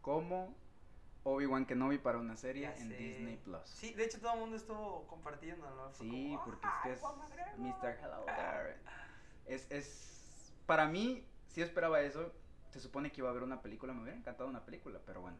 [0.00, 0.54] como
[1.24, 2.96] Obi-Wan Kenobi para una serie Ya en sé.
[2.96, 3.60] Disney Plus.
[3.66, 5.90] Sí, de hecho todo el mundo estuvo compartiéndolo.
[5.90, 7.58] fue Sí, como, porque es "Ah, que es Ewan McGregor".
[7.58, 7.98] Mr.
[8.02, 8.26] Hello.
[9.46, 12.32] Es, es, para mí, sí esperaba eso.
[12.70, 15.38] Se supone que iba a haber una película, me hubiera encantado una película, pero bueno.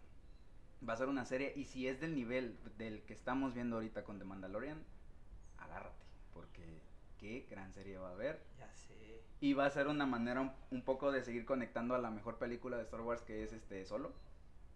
[0.86, 4.04] Va a ser una serie y si es del nivel del que estamos viendo ahorita
[4.04, 4.82] con The Mandalorian,
[5.58, 6.80] agárrate, porque
[7.18, 8.42] qué gran serie va a haber.
[8.58, 9.22] Ya sé.
[9.40, 12.38] Y va a ser una manera un, un poco de seguir conectando a la mejor
[12.38, 14.12] película de Star Wars que es este solo.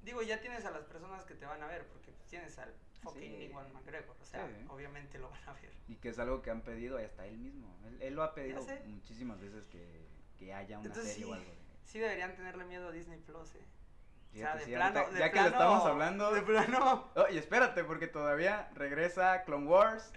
[0.03, 3.21] Digo, ya tienes a las personas que te van a ver, porque tienes al fucking
[3.23, 3.45] Sí.
[3.51, 4.17] Iwan McGregor.
[4.21, 4.55] O sea, Sí.
[4.69, 5.71] obviamente lo van a ver.
[5.89, 7.69] Y que es algo que han pedido hasta él mismo.
[7.87, 10.07] Él, él lo ha pedido muchísimas veces que,
[10.39, 11.51] que haya una Entonces serie sí, o algo.
[11.51, 13.59] de- sí deberían tenerle miedo a Disney Plus, eh.
[14.33, 16.33] O sea, Fíjate, de sí, plano, ahorita- de ya que lo estamos hablando.
[16.33, 17.11] De plano.
[17.17, 20.13] Oh, y espérate, porque todavía regresa Clone Wars.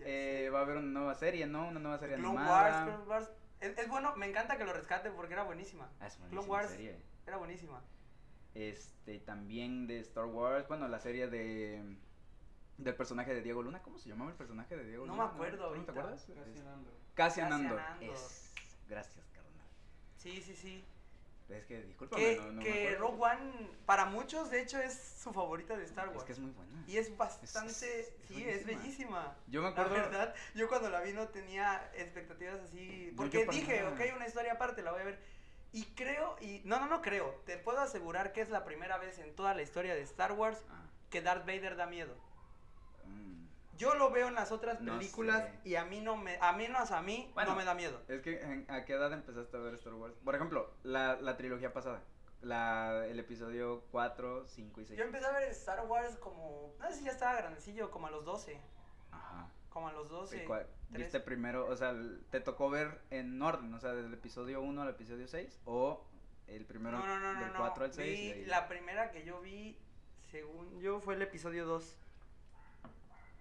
[0.00, 1.66] Eh, va a haber una nueva serie, ¿no?
[1.68, 2.62] Una nueva serie Clone animada.
[2.62, 3.30] Wars, Clone Wars.
[3.60, 5.88] Es, es bueno, me encanta que lo rescaten porque era buenísima.
[6.00, 6.70] Ah, es Clone Wars.
[6.70, 6.96] serie.
[7.26, 7.82] Era buenísima.
[8.54, 10.68] Este, también de Star Wars.
[10.68, 11.96] Bueno, la serie de.
[12.78, 13.82] Del personaje de Diego Luna.
[13.82, 15.26] ¿Cómo se llamaba el personaje de Diego No Luna?
[15.28, 15.92] me acuerdo ¿Tú ¿No te ahorita.
[15.92, 16.26] acuerdas?
[17.14, 17.80] Casi Andor.
[17.80, 17.80] Andor.
[18.00, 18.52] Es-
[18.88, 19.66] Gracias, carnal.
[20.16, 20.84] Sí, sí, sí.
[21.48, 22.96] Es que discúlpame, Que, no, no que.
[22.96, 26.18] Rogue One, para muchos, de hecho, es su favorita de Star Wars.
[26.20, 26.82] Es que es muy buena.
[26.88, 29.36] Y es bastante, Es- es- es sí, es bellísima.
[29.46, 29.94] Yo me La acuerdo.
[29.94, 33.12] verdad, yo cuando la vi no tenía expectativas así.
[33.16, 33.92] Porque dije, nada.
[33.94, 35.18] ok, una historia aparte, la voy a ver.
[35.72, 37.30] Y creo, y no, no, no creo.
[37.44, 40.58] Te puedo asegurar que es la primera vez en toda la historia de Star Wars
[40.70, 42.16] Ah, que Darth Vader da miedo.
[43.76, 45.68] Yo lo veo en las otras No películas sé.
[45.68, 47.50] y a mí no me, a menos a mí, Bueno.
[47.50, 48.00] no me da miedo.
[48.08, 50.14] Es que, ¿en- ¿a qué edad empezaste a ver Star Wars?
[50.24, 52.02] Por ejemplo, la, la trilogía pasada.
[52.42, 54.98] La, el episodio 4, 5 y 6.
[54.98, 58.10] Yo empecé a ver Star Wars como, no sé si ya estaba grandecillo, como a
[58.10, 58.60] los 12.
[59.10, 59.50] Ajá.
[59.70, 60.42] Como a los 12.
[60.42, 60.66] ¿Y cuál-.
[60.90, 61.94] ¿Viste primero, o sea,
[62.30, 65.60] te tocó ver en orden, o sea, del episodio 1 al episodio 6?
[65.64, 66.06] ¿O
[66.46, 67.58] el primero No, no, del no.
[67.58, 68.36] 4 al 6?
[68.36, 69.78] Vi La primera que yo vi,
[70.30, 71.98] según yo, fue el episodio 2.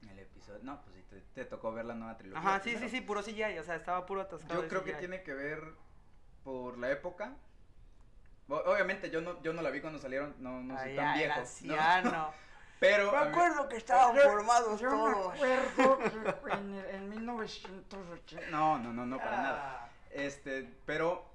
[0.09, 2.39] El episodio, no, pues sí, te, te tocó ver la nueva trilogía.
[2.47, 2.91] Ajá, sí, sí, primero.
[2.97, 4.55] sí, puro CGI, o sea, estaba puro atascado.
[4.55, 5.61] Yo de creo que tiene que ver
[6.43, 7.33] por la época.
[8.47, 11.17] Obviamente yo no, yo no la vi cuando salieron, no, no soy Ay, tan ay,
[11.19, 11.35] viejo.
[11.35, 11.41] ¿no?
[11.41, 12.33] anciano.
[12.79, 15.33] Pero Me mí- acuerdo que estaban Yo- formados yo me todos.
[15.33, 15.99] acuerdo
[16.43, 18.49] que en, en 1980.
[18.51, 19.79] No, no, no, no, para nada.
[19.85, 21.25] Ah, Este, pero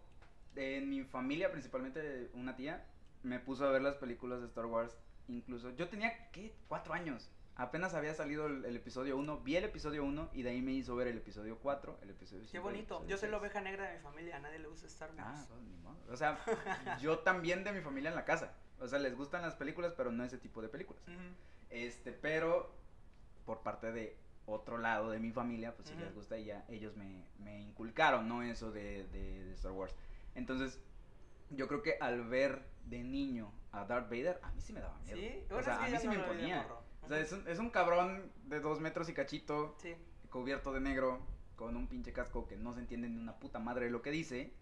[0.54, 2.84] en mi familia, principalmente una tía,
[3.22, 4.96] me puso a ver las películas de Star Wars.
[5.28, 6.54] Incluso, yo tenía, ¿qué?
[6.68, 7.30] Cuatro años.
[7.60, 10.72] Apenas había salido el, el episodio 1, vi el episodio 1 y de ahí me
[10.72, 12.52] hizo ver el episodio 4, el episodio 5.
[12.52, 13.06] Qué bonito.
[13.06, 15.20] Yo soy la oveja negra de mi familia, a nadie le gusta Star Wars.
[15.20, 15.98] Ah, ni modo.
[16.10, 16.38] O sea,
[17.02, 18.54] yo también de mi familia en la casa.
[18.80, 21.02] O sea, les gustan las películas, pero no ese tipo de películas.
[21.68, 22.74] Este, pero
[23.44, 26.00] por parte de otro lado de mi familia, pues Ujú.
[26.00, 28.42] les gusta ya ellos me, me inculcaron, ¿no?
[28.42, 29.94] Eso de, de, de Star Wars.
[30.34, 30.80] Entonces,
[31.50, 34.98] yo creo que al ver de niño a Darth Vader, a mí sí me daba
[35.00, 35.18] miedo.
[35.18, 36.66] Sí, o sea, a mí sí no me imponía.
[37.02, 39.94] O sea, es un, es un cabrón de dos metros y cachito, Sí.
[40.30, 41.20] cubierto de negro,
[41.56, 44.10] con un pinche casco que no se entiende ni una puta madre de lo que
[44.10, 44.52] dice,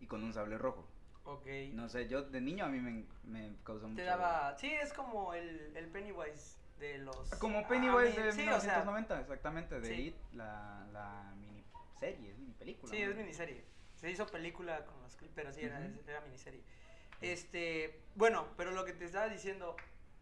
[0.00, 0.86] y con un sable rojo.
[1.24, 1.46] Ok.
[1.72, 3.96] No sé, yo de niño a mí me, me causó mucho...
[3.96, 4.56] Te daba.
[4.58, 7.30] Sí, es como el, el Pennywise de los.
[7.40, 10.02] Como Pennywise Ah, de sí, o sea, 1990, exactamente, de sí.
[10.08, 12.92] It, la, la miniserie, es mini película.
[12.92, 13.64] Sí, es miniserie.
[13.96, 16.08] Se hizo película con los clips, pero sí, era, Ujú.
[16.10, 16.62] era miniserie.
[17.22, 19.74] Este, bueno, pero lo que te estaba diciendo,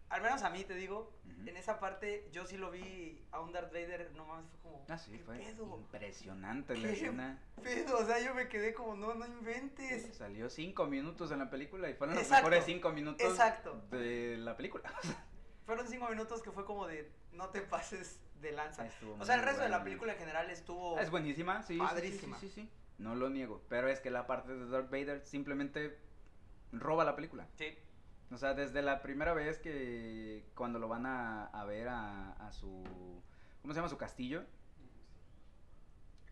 [0.08, 1.12] al menos a mí te digo,
[1.46, 4.84] en esa parte yo sí lo vi a un Darth Vader, no mames, fue como,
[4.88, 5.78] Ah, sí, ¿qué fue pedo?
[5.78, 7.42] impresionante la ¿Qué escena.
[7.62, 10.14] Pedo, o sea, yo me quedé como, no, no inventes.
[10.14, 13.82] Salió cinco minutos en la película y fueron los mejores cinco minutos exacto.
[13.90, 14.92] de la película.
[15.66, 18.84] Fueron cinco minutos que fue como de, no te pases de lanza.
[18.86, 20.98] Estuvo O sea, el resto de la película en general estuvo...
[20.98, 21.74] Es buenísima, sí.
[21.74, 22.38] sí, sí, Padrísima.
[22.38, 23.62] Sí, sí, sí, No lo niego.
[23.70, 25.98] Pero es que la parte de Darth Vader simplemente
[26.70, 27.48] roba la película.
[27.56, 27.78] Sí,
[28.32, 32.52] O sea, desde la primera vez que cuando lo van a, a ver a, a
[32.52, 32.82] su...
[33.62, 33.88] ¿Cómo se llama?
[33.88, 34.44] Su castillo.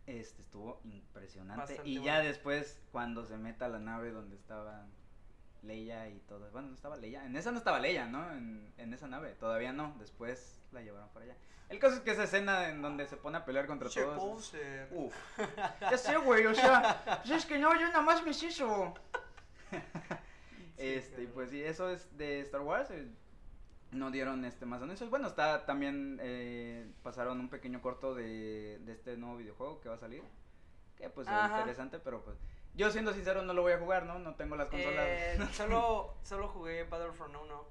[0.06, 1.60] Este estuvo impresionante.
[1.60, 2.06] Bastante y bueno.
[2.06, 4.84] ya después, cuando se meta a la nave donde estaba
[5.62, 6.50] Leia y todo.
[6.50, 7.24] Bueno, no estaba Leia.
[7.24, 8.32] En esa no estaba Leia, ¿no?
[8.32, 9.34] En, en esa nave.
[9.38, 9.94] Todavía no.
[10.00, 11.36] Después la llevaron para allá.
[11.68, 14.18] El caso es que esa escena en donde se pone a pelear contra Che todos.
[14.18, 14.88] poser.
[14.92, 15.14] Uf.
[15.80, 18.92] Ya sé, güey, o sea, pues es que no, yo nada más me eso.
[20.76, 22.90] Este, y pues sí, eso es de Star Wars.
[22.90, 23.08] eh,
[23.92, 25.10] No dieron este más anuncios.
[25.10, 29.96] Bueno, está también eh, pasaron un pequeño corto de, de este nuevo videojuego que va
[29.96, 30.22] a salir.
[30.96, 32.38] Que pues es interesante, pero pues
[32.74, 34.18] Yo siendo sincero no lo voy a jugar, ¿no?
[34.18, 35.06] No tengo las consolas.
[35.08, 37.64] Eh, solo, solo jugué Battlefront 1.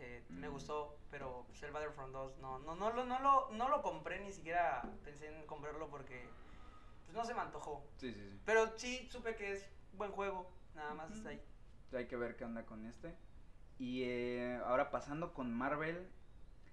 [0.00, 0.52] Eh, Me Mm.
[0.52, 4.18] gustó, pero pues, el Battlefront 2 no, no, no, lo, no, lo, no lo compré,
[4.20, 6.26] ni siquiera pensé en comprarlo porque
[7.04, 7.84] pues, no se me antojó.
[7.98, 8.40] Sí, sí, sí.
[8.46, 11.42] Pero sí supe que es buen juego, nada más está ahí.
[11.92, 13.14] Hay que ver qué onda con este.
[13.78, 16.10] Y eh, ahora pasando con Marvel,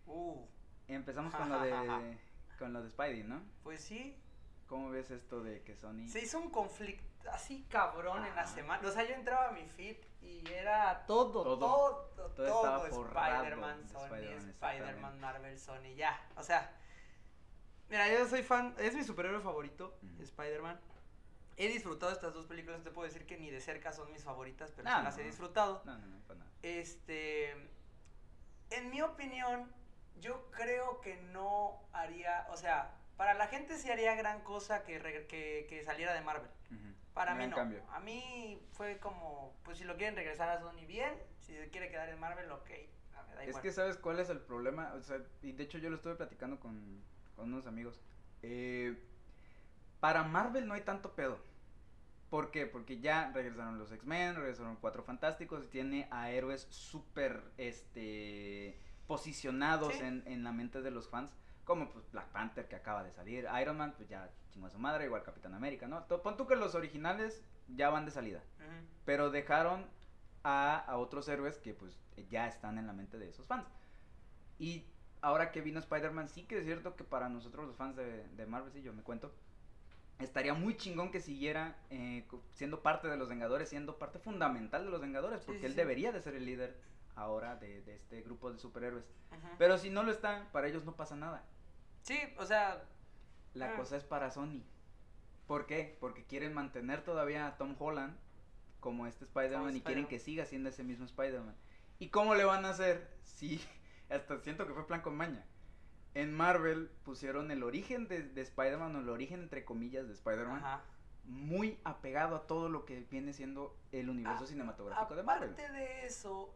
[0.10, 0.46] Uh,
[0.88, 2.18] empezamos con lo de
[2.58, 3.42] con lo de Spidey, ¿no?
[3.62, 4.18] pues sí,
[4.68, 8.88] ¿Cómo ves esto de que Sony se hizo un conflicto así cabrón en la semana.
[8.88, 11.58] O sea, yo entraba a mi feed y era todo, Todo.
[11.58, 15.20] todo, todo, Todo Spider-Man, de Sony, Spider-Man.
[15.20, 16.20] Marvel, Sony, ya.
[16.36, 16.72] O sea,
[17.90, 19.98] mira, yo soy fan, es mi superhéroe favorito.
[20.20, 20.80] Spider-Man.
[21.58, 24.24] He disfrutado estas dos películas, no te puedo decir que ni de cerca son mis
[24.24, 25.82] favoritas, pero sí las he disfrutado.
[25.86, 26.52] No, no, no, para nada.
[26.62, 27.52] Este,
[28.70, 29.72] en mi opinión,
[30.20, 35.02] yo creo que no haría, o sea, para la gente sí haría gran cosa que,
[35.02, 36.50] reg- que, que saliera de Marvel.
[37.14, 37.56] Para Gran mí no.
[37.56, 37.84] cambio.
[37.90, 41.90] A mí fue como, pues si lo quieren regresar a Sony bien, si se quiere
[41.90, 42.70] quedar en Marvel, ok.
[43.16, 45.80] ah, me da Es que sabes cuál es el problema, o sea, y de hecho
[45.80, 47.02] yo lo estuve platicando con,
[47.36, 48.00] con unos amigos.
[48.44, 48.96] Eh,
[50.00, 51.40] para Marvel no hay tanto pedo.
[52.30, 52.66] ¿Por qué?
[52.66, 59.94] Porque ya regresaron los X-Men, regresaron Cuatro Fantásticos y tiene a héroes súper este, posicionados
[59.94, 60.04] Sí.
[60.04, 61.32] en, en la mente de los fans.
[61.64, 64.80] Como pues Black Panther que acaba de salir, Iron Man pues ya chingó a su
[64.80, 66.06] madre, igual Capitán América, ¿no?
[66.08, 68.42] Pon tú que los originales ya van de salida.
[69.06, 69.86] Pero dejaron
[70.44, 71.98] a, a otros héroes que pues
[72.30, 73.68] ya están en la mente de esos fans.
[74.60, 74.86] Y
[75.22, 78.46] ahora que vino Spider-Man, sí que es cierto que para nosotros los fans de, de
[78.46, 79.34] Marvel, sí, yo me cuento,
[80.20, 84.92] estaría muy chingón que siguiera eh, siendo parte de los Vengadores, siendo parte fundamental de
[84.92, 85.78] los Vengadores, porque sí, él sí.
[85.78, 86.76] debería de ser el líder
[87.16, 89.06] ahora de, de este grupo de superhéroes.
[89.58, 91.44] Pero si no lo está, para ellos no pasa nada.
[92.02, 92.84] Sí, o sea,
[93.54, 93.76] La Ah.
[93.76, 94.62] cosa es para Sony.
[95.48, 95.98] ¿Por qué?
[96.00, 98.16] Porque quieren mantener todavía a Tom Holland
[98.80, 101.56] como este Spider-Man y quieren que siga siendo ese mismo Spider-Man.
[102.00, 103.16] ¿Y cómo le van a hacer?
[103.24, 103.62] Si,
[104.10, 105.46] hasta siento que fue plan con maña.
[106.18, 110.64] En Marvel pusieron el origen de, de Spider-Man o el origen entre comillas de Spider-Man
[111.26, 115.52] muy apegado a todo lo que viene siendo el universo A- cinematográfico de Marvel.
[115.52, 116.56] Aparte de eso,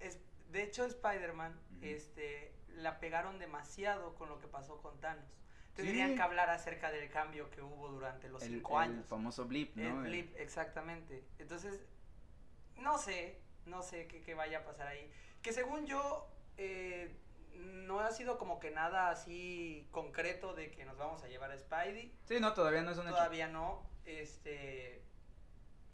[0.00, 0.18] es,
[0.52, 5.24] de hecho Spider-Man, este, la pegaron demasiado con lo que pasó con Thanos.
[5.74, 5.82] Sí.
[5.82, 9.06] Tendrían que hablar acerca del cambio que hubo durante los El, cinco el años.
[9.06, 9.82] famoso blip, ¿no?
[9.82, 11.24] El El- blip, exactamente.
[11.38, 11.80] Entonces,
[12.76, 15.10] no sé, no sé qué, qué vaya a pasar ahí.
[15.42, 17.16] Que según yo, eh,
[17.56, 21.58] no ha sido como que nada así concreto de que nos vamos a llevar a
[21.58, 22.14] Spidey.
[22.24, 23.16] Sí, no, todavía no es un hecho.
[23.16, 23.82] Todavía no.
[24.04, 25.02] Este.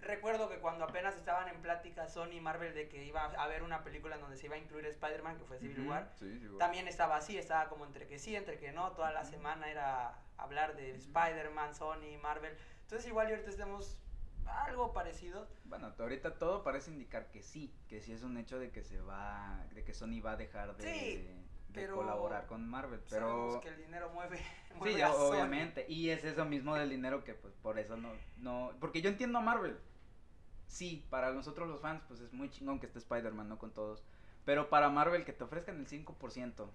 [0.00, 3.64] Recuerdo que cuando apenas estaban en plática Sony y Marvel de que iba a haber
[3.64, 6.86] una película en donde se iba a incluir Spider-Man, que fue Civil War, sí, también
[6.86, 10.76] estaba así, estaba como entre que sí, entre que no, toda la semana era hablar
[10.76, 12.56] de Spider-Man, Sony, Marvel.
[12.82, 14.00] Entonces igual y ahorita estemos
[14.46, 15.48] algo parecido.
[15.64, 19.00] Bueno, ahorita todo parece indicar que sí, que sí es un hecho de que se
[19.00, 21.47] va, de que Sony va a dejar de, Sí, de
[21.80, 24.38] pero colaborar con Marvel, Sabemos pero que el dinero mueve.
[24.38, 25.18] sí, mueve ya, Sony.
[25.30, 29.10] obviamente, y es eso mismo del dinero que pues por eso no, no, porque yo
[29.10, 29.78] entiendo a Marvel,
[30.66, 34.02] sí, para nosotros los fans pues es muy chingón que esté Spider-Man, no con todos,
[34.44, 36.68] pero para Marvel que te ofrezcan el 5%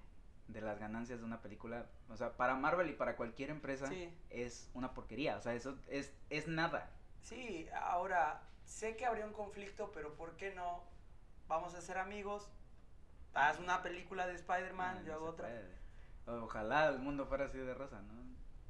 [0.48, 4.10] de las ganancias de una película, o sea, para Marvel y para cualquier empresa Sí.
[4.30, 6.92] es una porquería, o sea, eso es, es nada.
[7.22, 10.84] Sí, ahora sé que habría un conflicto, pero ¿por qué no?
[11.48, 12.50] Vamos a ser amigos.
[13.34, 15.48] Haz una película de Spider-Man, yo hago otra.
[15.48, 16.42] puede.
[16.44, 18.24] Ojalá el mundo fuera así de rosa, ¿no?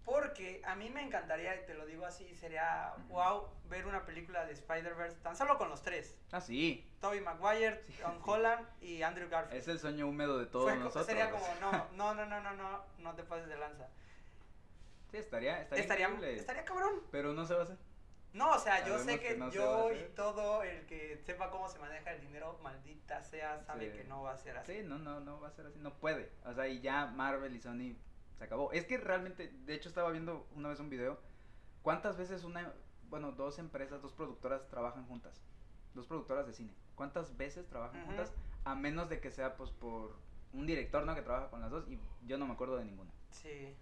[0.06, 4.45] Porque a mí me encantaría, y te lo digo así, sería wow ver una película
[4.45, 6.17] de Spider-Verse tan solo con los tres.
[6.32, 6.86] Ah, sí.
[6.99, 9.62] Tobey Maguire, Tom Holland y Andrew Garfield.
[9.62, 11.06] Es el sueño húmedo de todos Fue nosotros.
[11.06, 13.88] sería como, no, no, no, no, no, no, no te pases de lanza.
[15.12, 17.02] Sí, estaría, estaría, Estaría, estaría cabrón.
[17.12, 17.78] Pero no se va a hacer.
[18.34, 21.78] No, o sea, yo sé que no yo y todo el que sepa cómo se
[21.80, 23.98] maneja el dinero, maldita sea, sabe Sí.
[23.98, 24.74] que no va a ser así.
[24.74, 25.78] Sí, no, no, no va a ser así.
[25.80, 26.32] No puede.
[26.46, 27.96] O sea, y ya Marvel y Sony
[28.38, 28.72] se acabó.
[28.72, 31.19] Es que realmente, de hecho, estaba viendo una vez un video.
[31.84, 32.74] ¿Cuántas veces una,
[33.10, 35.43] bueno, dos empresas, dos productoras trabajan juntas?
[35.93, 36.74] Dos productoras de cine.
[36.96, 38.34] ¿Cuántas veces trabajan juntas?
[38.65, 40.15] A menos de que sea, pues, por
[40.54, 41.13] un director, ¿no?
[41.13, 41.88] Que trabaja con las dos.
[41.88, 43.12] Y yo no me acuerdo de ninguna.
[43.30, 43.76] Sí.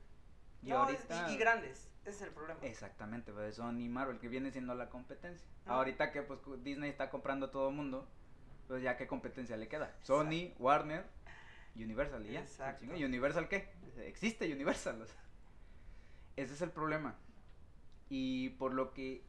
[0.63, 1.29] Y No, ahorita.
[1.29, 2.59] y, y grandes, ese es el problema.
[2.63, 5.47] Exactamente, pues Sony y Marvel, que viene siendo la competencia.
[5.65, 5.75] Ah.
[5.75, 8.07] Ahorita que pues Disney está comprando a todo el mundo,
[8.67, 9.95] pues ya qué competencia le queda.
[10.01, 11.05] Sony, Warner,
[11.75, 12.41] Universal y ya.
[12.41, 12.85] Exacto.
[12.95, 13.69] ¿Y Universal qué?
[14.05, 15.01] Existe Universal.
[15.01, 15.21] o sea.
[16.35, 17.15] Ese es el problema.
[18.09, 19.23] Y por lo que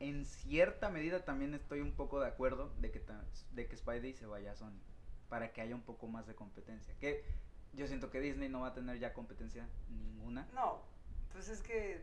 [0.00, 3.02] en cierta medida también estoy un poco de acuerdo de que,
[3.52, 4.80] de que Spidey se vaya a Sony.
[5.28, 6.94] Para que haya un poco más de competencia.
[6.98, 7.24] Que
[7.72, 10.48] yo siento que Disney no va a tener ya competencia ninguna.
[10.54, 10.82] No,
[11.32, 12.00] pues es que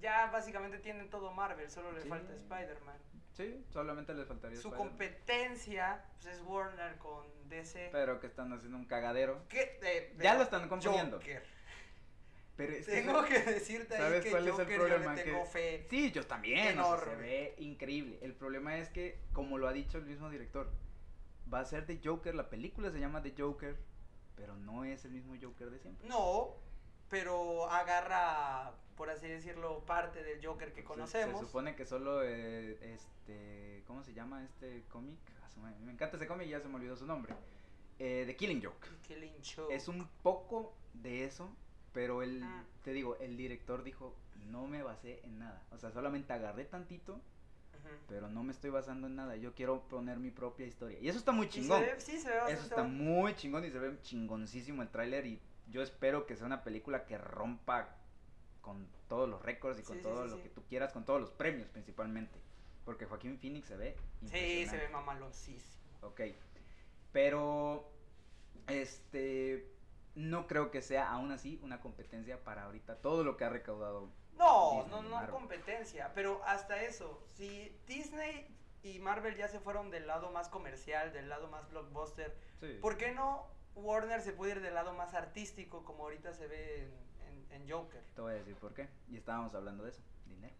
[0.00, 2.08] Ya básicamente tienen todo Marvel, solo le Sí.
[2.08, 2.96] falta Spider-Man.
[3.32, 7.88] Sí, solamente les faltaría Su competencia pues, es Warner con DC.
[7.90, 9.42] Pero que están haciendo un cagadero.
[9.48, 9.78] ¿Qué?
[9.82, 11.16] Eh, Ya lo están confundiendo.
[11.18, 11.42] Joker.
[12.56, 15.04] Pero es que Tengo ¿sabes- que decirte ahí ¿Sabes que cuál es el Joker problema?
[15.04, 15.86] yo le tengo Que- fe.
[15.90, 16.78] Sí, yo también.
[16.78, 18.18] o sea, se ve increíble.
[18.22, 20.70] El problema es que, como lo ha dicho el mismo director,
[21.52, 22.34] va a ser de Joker.
[22.34, 23.76] La película se llama The Joker,
[24.36, 26.06] pero no es el mismo Joker de siempre.
[26.08, 26.54] No,
[27.10, 31.40] pero agarra, por así decirlo, parte del Joker que conocemos.
[31.40, 35.18] Se, supone que solo, eh, este, ¿cómo se llama este cómic?
[35.42, 37.34] Ah, me, encanta ese cómic y ya se me olvidó su nombre.
[37.98, 38.86] Eh, The Killing Joke.
[39.06, 39.74] Killing Joke.
[39.74, 41.48] Es un poco de eso,
[41.92, 42.64] pero el, Ah.
[42.82, 44.14] te digo, el director dijo,
[44.50, 45.62] no me basé en nada.
[45.70, 47.20] O sea, solamente agarré tantito,
[48.08, 49.36] pero no me estoy basando en nada.
[49.36, 50.98] Yo quiero poner mi propia historia.
[51.00, 51.80] Y eso está muy Y se chingón.
[51.82, 55.40] ve- sí, se ve Eso está muy chingón y se ve chingoncísimo el tráiler y
[55.68, 57.96] yo espero que sea una película que rompa
[58.60, 61.20] con todos los récords y con Sí, todo sí, lo que tú quieras, con todos
[61.20, 62.38] los premios principalmente.
[62.84, 63.96] Porque Joaquín Phoenix se ve
[64.26, 65.82] Sí, se ve mamaloncísimo.
[66.02, 66.20] Ok.
[67.12, 67.90] Pero,
[68.66, 69.70] este,
[70.14, 74.10] no creo que sea aún así una competencia para ahorita todo lo que ha recaudado.
[74.36, 75.30] No, Disney no, no Marvel.
[75.30, 78.48] competencia, pero hasta eso, si Disney
[78.82, 82.78] y Marvel ya se fueron del lado más comercial, del lado más blockbuster, Sí.
[82.80, 83.46] ¿por qué no
[83.76, 87.70] Warner se puede ir del lado más artístico como ahorita se ve en, en- en
[87.70, 88.02] Joker?
[88.14, 88.88] Te voy a decir por qué.
[89.08, 90.54] Y estábamos hablando de eso, dinero.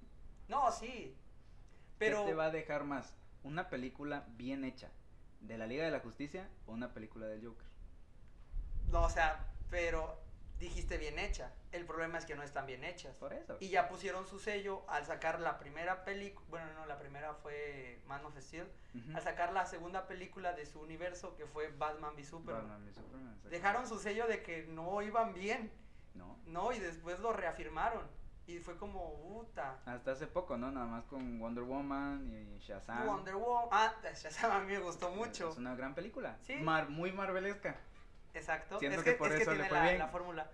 [0.49, 1.17] No, sí,
[1.99, 2.21] pero...
[2.25, 3.17] ¿Qué te va a dejar más?
[3.43, 4.91] ¿Una película bien hecha
[5.41, 7.67] de la Liga de la Justicia o una película del Joker?
[8.91, 10.19] No, o sea, pero
[10.65, 11.53] dijiste bien hecha.
[11.73, 13.15] El problema es que no están bien hechas.
[13.17, 13.57] Por eso.
[13.61, 18.01] Y ya pusieron su sello al sacar la primera película, bueno, no, la primera fue
[18.07, 19.17] Man of Steel, Ujú.
[19.17, 22.63] al sacar la segunda película de su universo que fue Batman v Superman.
[22.69, 23.41] Batman v Superman.
[23.51, 25.71] Dejaron su sello de que no iban bien,
[26.15, 26.39] No.
[26.47, 26.73] ¿no?
[26.73, 28.07] Y después lo reafirmaron.
[28.47, 29.79] Y fue como, puta.
[29.87, 30.71] Hasta hace poco, ¿no?
[30.71, 33.07] Nada más con Wonder Woman y Shazam.
[33.07, 33.69] Wonder Woman.
[33.73, 35.49] Ah, Shazam a mí me gustó mucho.
[35.51, 36.37] Es una gran película.
[36.43, 36.55] Sí.
[36.57, 37.77] Mar- muy marvelesca.
[38.35, 38.79] Exacto.
[38.79, 39.99] Siento es que que, por es que eso le tiene fue la, bien.
[39.99, 40.51] la fórmula.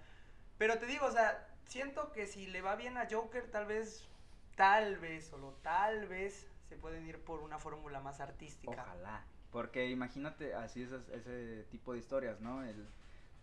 [0.58, 4.08] Pero te digo, o sea, siento que si le va bien a Joker, tal vez,
[4.56, 8.70] tal vez, solo tal vez, se pueden ir por una fórmula más artística.
[8.82, 9.24] Ojalá.
[9.50, 12.62] Porque imagínate así esas, ese tipo de historias, ¿no?
[12.62, 12.86] El,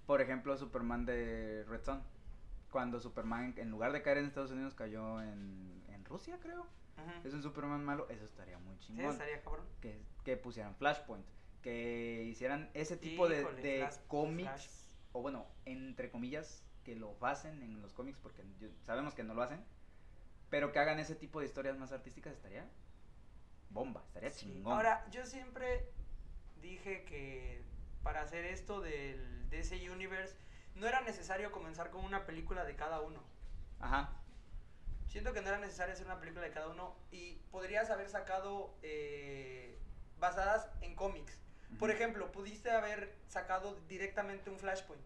[0.06, 2.04] por ejemplo, Superman de Red Son.
[2.72, 6.68] Cuando Superman, en lugar de caer en Estados Unidos, cayó en, en Rusia, creo.
[7.24, 8.08] Es un Superman malo.
[8.10, 9.12] Eso estaría muy Sí, chingón.
[9.12, 9.66] estaría cabrón.
[9.82, 11.26] que, que pusieran Flashpoint.
[11.68, 14.50] Que hicieran ese tipo de, Híjole, de Flash- cómics.
[14.50, 14.68] Flash.
[15.12, 18.18] O bueno, entre comillas, que lo basen en los cómics.
[18.20, 18.42] Porque
[18.86, 19.66] sabemos que no lo hacen.
[20.50, 22.66] Pero que hagan ese tipo de historias más artísticas estaría
[23.70, 24.02] bomba.
[24.08, 24.46] Estaría Sí.
[24.46, 24.72] chingón.
[24.72, 25.90] Ahora, yo siempre
[26.62, 27.62] dije que
[28.02, 30.38] para hacer esto del DC Universe
[30.76, 33.22] no era necesario comenzar con una película de cada uno.
[33.82, 34.14] Ajá.
[35.10, 38.74] Siento que no era necesario hacer una película de cada uno y podrías haber sacado
[38.84, 39.78] eh,
[40.18, 41.42] basadas en cómics.
[41.80, 45.02] Por ejemplo, pudiste haber sacado directamente un Flashpoint,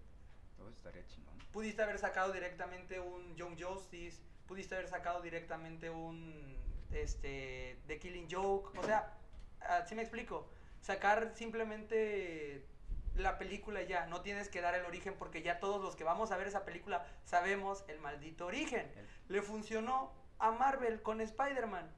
[0.60, 1.34] Oh, estaría chingón.
[1.52, 6.56] pudiste haber sacado directamente un Young Justice, pudiste haber sacado directamente un
[6.92, 9.14] este The Killing Joke, o sea,
[9.62, 10.48] así me explico,
[10.82, 12.66] sacar simplemente
[13.16, 16.32] la película ya, no tienes que dar el origen porque ya todos los que vamos
[16.32, 18.90] a ver esa película sabemos el maldito origen.
[18.96, 21.90] El- Le funcionó a Marvel con Spider-Man.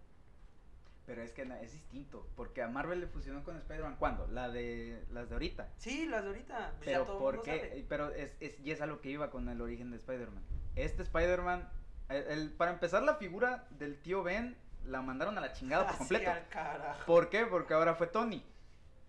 [1.05, 2.25] Pero es que es distinto.
[2.37, 3.97] Porque a Marvel le funcionó con Spider-Man.
[3.99, 4.25] ¿Cuándo?
[4.27, 5.69] La de, las de ahorita.
[5.77, 6.71] Sí, las de ahorita.
[6.77, 7.57] pues Pero ¿por qué?
[7.57, 7.79] sabe.
[7.79, 10.41] Eh, Pero es, es, y es a lo que iba con el origen de Spider-Man.
[10.75, 11.69] Este Spider-Man,
[12.09, 15.97] el, el- para empezar la figura del tío Ben la mandaron a la chingada por
[15.97, 16.31] completo.
[16.31, 17.05] al carajo.
[17.05, 17.45] ¿Por qué?
[17.45, 18.43] Porque ahora fue Tony.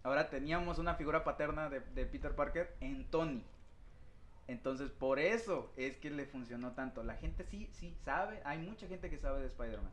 [0.02, 3.42] Ahora teníamos una figura paterna de, de Peter Parker en Tony.
[4.46, 7.02] Entonces, por eso es que le funcionó tanto.
[7.02, 9.90] La gente sí, sí sabe, hay mucha gente que sabe de Spider-Man.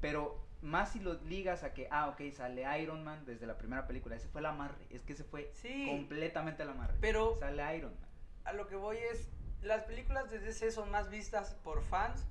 [0.00, 3.86] Pero más si lo ligas a que, ah, ok, sale Iron Man desde la primera
[3.86, 4.16] película.
[4.16, 4.86] Ese fue el amarre.
[4.90, 6.94] Es que ese fue Sí, completamente el amarre.
[7.00, 8.08] pero Sale Iron Man.
[8.44, 9.28] a lo que voy es,
[9.62, 12.24] las películas de DC son más vistas por fans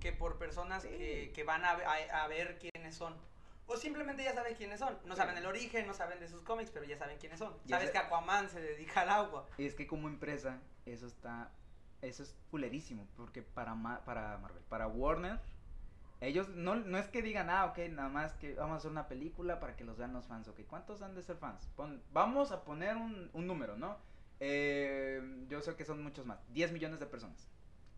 [0.00, 0.88] que por personas Sí.
[0.88, 3.14] que, que van a, a- a ver quiénes son.
[3.66, 4.98] O simplemente ya saben quiénes son.
[5.04, 5.20] No Sí.
[5.20, 7.54] saben el origen, no saben de sus cómics, pero ya saben quiénes son.
[7.64, 7.92] Ya Sabes sé.
[7.92, 9.46] que Aquaman se dedica al agua.
[9.58, 11.50] Es que como empresa, eso está,
[12.02, 15.38] eso es culerísimo, porque para, Ma- para Marvel, para Warner,
[16.28, 19.08] ellos no, no es que digan, ah, ok, nada más que vamos a hacer una
[19.08, 21.68] película para que los vean los fans, ok, ¿cuántos han de ser fans?
[21.76, 23.98] Pon- vamos a poner un, un número, ¿no?
[24.40, 27.48] Eh, yo sé que son muchos más, 10 millones de personas.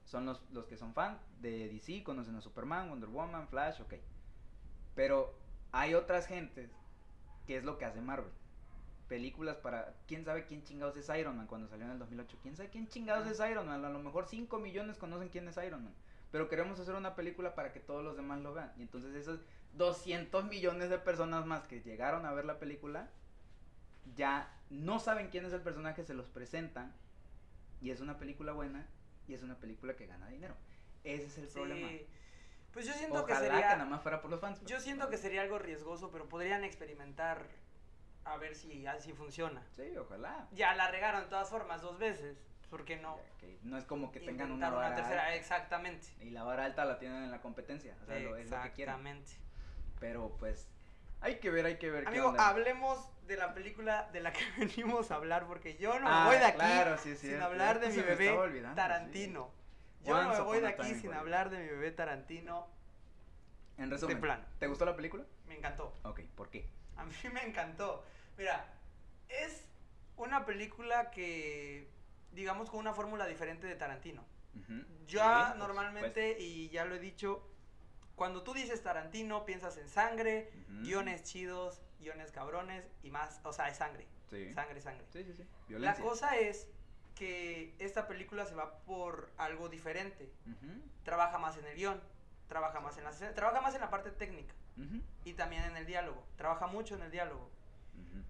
[0.05, 3.95] Son los, los que son fan de DC, conocen a Superman, Wonder Woman, Flash, ok.
[4.95, 5.35] Pero
[5.73, 6.71] hay otras gentes
[7.47, 8.31] que es lo que hace Marvel
[9.09, 9.95] películas para.
[10.09, 12.39] ¿Quién sabe quién chingados es Iron Man cuando salió en el 2008?
[12.43, 13.85] ¿Quién sabe quién chingados es Iron Man?
[13.85, 15.95] A lo mejor 5 millones conocen quién es Iron Man.
[16.35, 18.73] Pero queremos hacer una película para que todos los demás lo vean.
[18.77, 19.39] Y entonces esos
[19.75, 23.09] 200 millones de personas más que llegaron a ver la película,
[24.17, 26.93] ya no saben quién es el personaje, se los presentan,
[27.81, 28.85] y es una película buena,
[29.29, 30.57] y es una película que gana dinero.
[31.05, 31.89] Ese es el problema.
[31.89, 32.05] Sí.
[32.73, 33.77] Pues yo siento Ojalá que que, sería.
[33.77, 34.59] nada más fuera por los fans.
[34.63, 37.47] Yo pero siento que sería algo riesgoso, pero podrían experimentar
[38.25, 39.65] a ver si así funciona.
[39.77, 40.49] Sí, ojalá.
[40.51, 42.37] Ya la regaron de todas formas dos veces.
[42.75, 43.21] ¿Por qué no?
[43.39, 46.09] Que no es como que tengan una vara tercera, alta, exactamente.
[46.21, 48.73] y la vara alta la tienen en la competencia, o sea, lo- es lo que
[48.73, 48.95] quieren.
[48.97, 49.31] Exactamente.
[50.01, 50.67] Pero pues
[51.21, 52.49] hay que ver, hay que ver qué Amigo, onda.
[52.49, 56.25] hablemos de la película de la que venimos a hablar, porque yo no me Ah,
[56.27, 59.53] voy de aquí claro, sí, es sin hablar de mi me bebé Tarantino.
[60.03, 62.67] Yo no me voy de aquí sin hablar de mi bebé Tarantino.
[63.79, 64.45] En resumen, plano.
[64.59, 65.25] ¿te gustó la película?
[65.47, 65.95] Me encantó.
[66.03, 66.69] Ok, ¿por qué?
[66.97, 68.05] A mí me encantó.
[68.37, 68.67] Mira,
[69.29, 69.65] es
[70.17, 71.89] una película que,
[72.35, 74.25] digamos, con una fórmula diferente de Tarantino.
[74.55, 74.85] Ujú.
[75.07, 77.49] Ya Sí, por normalmente, y ya lo he dicho,
[78.15, 80.51] cuando tú dices Tarantino, piensas en sangre,
[80.83, 84.07] guiones chidos, guiones cabrones y más, o sea, es sangre.
[84.31, 84.53] Sí.
[84.55, 85.07] Sangre, sangre.
[85.11, 85.47] Sí, sí, sí.
[85.69, 86.69] La cosa es
[87.15, 90.33] que esta película se va por algo diferente.
[91.03, 92.01] Trabaja más en el guion,
[92.49, 94.55] trabaja más en la trabaja más en la parte técnica
[95.25, 96.25] y también en el diálogo.
[96.37, 97.51] Trabaja mucho en el diálogo.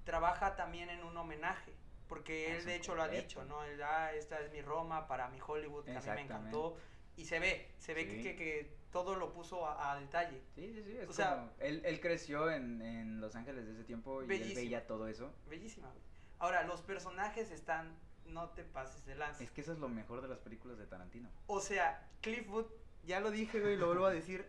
[0.05, 1.75] Trabaja también en un homenaje,
[2.09, 3.63] porque Ah, él de hecho lo ha dicho, ¿no?
[3.65, 6.77] Él, ah, esta es mi Roma para mi Hollywood, que a mí me encantó.
[7.17, 8.23] Y se ve, se ve que, Sí.
[8.23, 10.43] que- que todo lo puso a, a detalle.
[10.55, 10.97] Sí, sí, sí.
[10.99, 14.25] Es O sea- como- él, él creció en, en Los Ángeles de ese tiempo y
[14.35, 15.33] él veía todo eso.
[15.49, 16.03] Bellísima, güey.
[16.41, 17.97] Ahora, los personajes están,
[18.27, 19.45] no te pases de lanza.
[19.45, 21.29] Es que eso es lo mejor de las películas de Tarantino.
[21.47, 22.67] O sea, Cliffwood,
[23.05, 24.45] ya lo dije, güey, lo vuelvo a decir,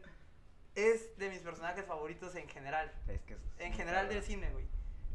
[0.73, 2.91] es de mis personajes favoritos en general.
[3.07, 4.65] Es que es En general del cine, güey.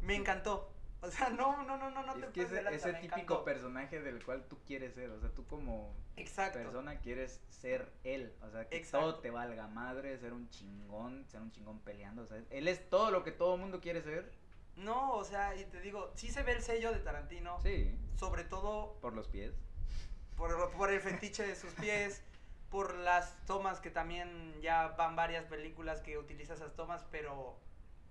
[0.01, 0.70] Me encantó.
[1.03, 3.15] O sea, no, no, no, no, no te es que pases de ese, ese típico
[3.15, 3.43] encantó.
[3.43, 6.59] personaje del cual tú quieres ser, o sea, tú como Exacto.
[6.59, 9.11] persona quieres ser él, o sea, que Exacto.
[9.13, 12.87] todo te valga madre, ser un chingón, ser un chingón peleando, o sea, él es
[12.89, 14.31] todo lo que todo mundo quiere ser.
[14.75, 18.43] No, o sea, y te digo, sí se ve el sello de Tarantino, Sí, sobre
[18.43, 19.53] todo por los pies.
[20.37, 22.23] por, por el fetiche de sus pies,
[22.69, 27.57] por las tomas que también ya van varias películas que utiliza esas tomas, pero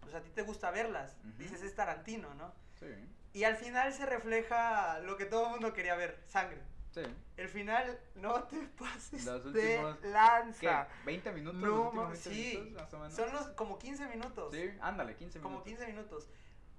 [0.01, 1.17] pues a ti te gusta verlas.
[1.39, 2.53] Dices, es Tarantino, ¿no?
[2.81, 2.87] Sí,
[3.33, 6.61] Y al final se refleja lo que todo el mundo quería ver, sangre.
[6.93, 7.03] sí.
[7.37, 10.09] El final, no te pases Los de últimos, ¿Qué?
[10.09, 10.89] lanza.
[11.07, 11.61] ¿20 minutos?
[11.61, 12.59] No, los últimos ma- 20 sí.
[12.59, 13.15] minutos, más o menos?
[13.15, 14.55] Son los como 15 minutos.
[14.55, 15.69] Sí, ándale, 15 como minutos.
[15.79, 16.29] 15 minutos.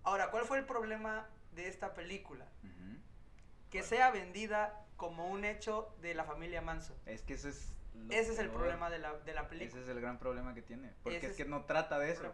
[0.03, 2.45] Ahora, ¿cuál fue el problema de esta película?
[2.63, 2.97] Ujú.
[3.69, 3.89] Que ¿Cuál?
[3.89, 6.95] sea vendida como un hecho de la familia Manson.
[7.05, 7.73] Es que ese es
[8.09, 9.81] Ese es el problema de la, de la película.
[9.81, 10.93] Ese es el gran problema que tiene.
[11.03, 12.33] Porque Ese es que no trata de eso.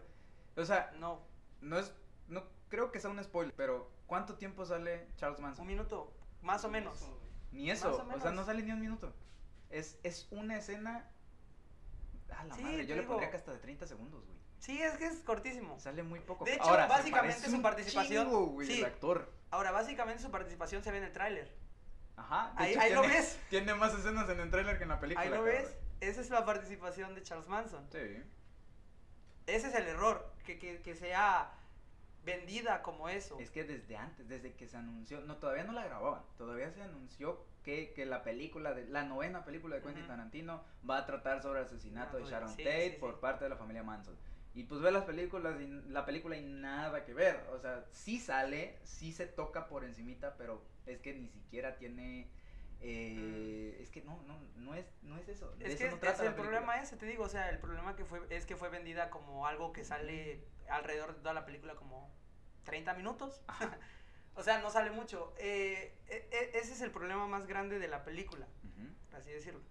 [0.58, 1.22] O sea, No,
[1.62, 1.94] no es.
[2.28, 5.62] No creo que sea un spoiler, pero ¿cuánto tiempo sale Charles Manson?
[5.64, 7.10] un minuto, más o menos.
[7.52, 7.96] Ni eso.
[7.96, 9.14] O O, sea, no sale ni un minuto.
[9.70, 11.10] Es, es una escena.
[12.38, 13.14] A la Sí, madre, yo le digo.
[13.14, 14.38] pondría que hasta de 30 segundos, güey.
[14.60, 15.80] Sí, es que es cortísimo.
[15.80, 16.44] Sale muy poco.
[16.46, 18.80] De hecho, Ahora, básicamente su un participación- chingo, güey, sí.
[18.80, 19.32] el actor.
[19.52, 21.56] Ahora, básicamente su participación se ve en el tráiler.
[22.18, 22.52] Ajá.
[22.58, 23.40] Ahí- hecho, ahí lo ves.
[23.50, 25.24] Tiene más escenas en el tráiler que en la película.
[25.24, 25.54] Ahí lo cabrón.
[25.54, 25.78] ves.
[26.02, 27.88] Esa es la participación de Charles Manson.
[27.92, 28.24] Sí.
[29.48, 31.52] Ese es el error, que, que, que sea
[32.28, 33.40] vendida como eso.
[33.40, 36.84] Es que desde antes, desde que se anunció, no, todavía no la grababan, todavía se
[36.84, 40.06] anunció que, que la película, de la novena película de Quentin.
[40.06, 43.18] Tarantino va a tratar sobre el asesinato de Ah, Sharon sí, Tate sí, por sí.
[43.20, 44.16] parte de la familia Manson.
[44.54, 48.20] Y pues ve las películas y la película y nada que ver, o sea, sí
[48.20, 52.30] sale, sí se toca por encimita, pero es que ni siquiera tiene...
[52.82, 55.52] eh, Es que no, no, no es, no es eso.
[55.56, 55.66] de.
[55.68, 57.96] Es eso que no trata es el problema ese, te digo, o sea, el problema
[57.96, 61.76] que fue es que fue vendida como algo que sale alrededor de toda la película
[61.76, 62.12] como
[62.64, 63.42] 30 minutos.
[64.40, 65.34] O sea, no sale mucho.
[65.40, 68.88] Eh, e- e- ese es el problema más grande de la película, Ujú.
[69.10, 69.62] por así decirlo.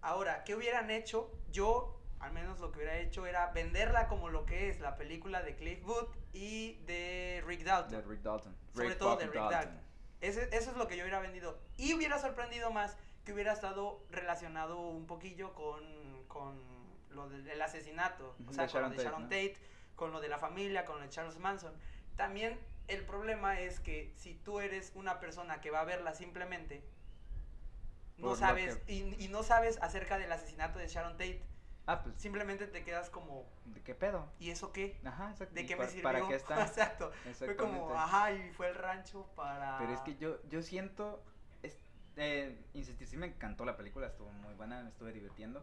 [0.00, 1.30] Ahora, ¿qué hubieran hecho?
[1.50, 5.42] Yo, al menos lo que hubiera hecho era venderla como lo que es la película
[5.42, 7.90] de Cliff Booth y de Rick Dalton.
[8.00, 8.56] De Rick Dalton.
[8.72, 9.80] Sobre Rick todo de Rick Dalton.
[10.28, 11.58] Ese- eso es lo que yo hubiera vendido.
[11.76, 15.82] Y hubiera sorprendido más que hubiera estado relacionado un poquillo con,
[16.28, 16.60] con
[17.10, 18.34] lo del el asesinato.
[18.48, 19.28] O sea, de con lo Sharon de Tate, Sharon ¿no?
[19.28, 19.56] Tate,
[19.96, 21.72] con lo de la familia, con lo de Charles Manson.
[22.16, 22.58] También
[22.88, 26.82] el problema es que si tú eres una persona que va a verla simplemente,
[28.18, 31.42] no sabes, que- y, y no sabes acerca del asesinato de Sharon Tate,
[31.86, 34.26] Ah, pues, simplemente te quedas como, ¿de qué pedo?
[34.38, 34.98] ¿y eso qué?
[35.04, 35.54] Ajá, exacto.
[35.54, 36.02] ¿De ¿Y qué me sirvió?
[36.02, 36.62] ¿Para qué está?
[36.62, 37.12] Exacto.
[37.38, 39.76] Fue como, ajá, y fue el rancho para...
[39.78, 41.22] Pero es que yo, yo siento,
[41.62, 41.78] es-
[42.16, 45.62] eh, insistir, sí me encantó la película, estuvo muy buena, me estuve divirtiendo.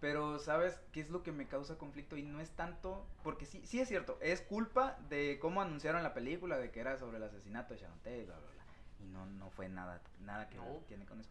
[0.00, 2.16] Pero, ¿sabes qué es lo que me causa conflicto?
[2.16, 6.14] Y no es tanto, porque sí, sí es cierto, es culpa de cómo anunciaron la
[6.14, 8.62] película, de que era sobre el asesinato de Sharon Tate, bla, bla, bla.
[9.00, 10.84] Y no, no fue nada, nada que No.
[10.86, 11.30] tiene con eso.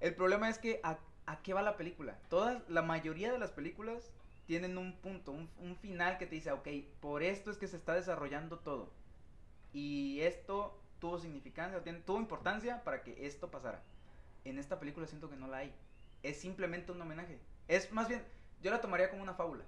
[0.00, 2.18] El problema es que a, a qué va la película.
[2.28, 4.10] Todas, la mayoría de las películas
[4.46, 6.68] tienen un punto, un, un final que te dice, ok,
[7.00, 8.90] por esto es que se está desarrollando todo.
[9.72, 13.82] Y esto tuvo significancia, tuvo importancia para que esto pasara.
[14.44, 15.74] En esta película siento que no la hay.
[16.22, 17.38] Es simplemente un homenaje.
[17.68, 18.24] Es más bien,
[18.62, 19.64] yo la tomaría como una fábula.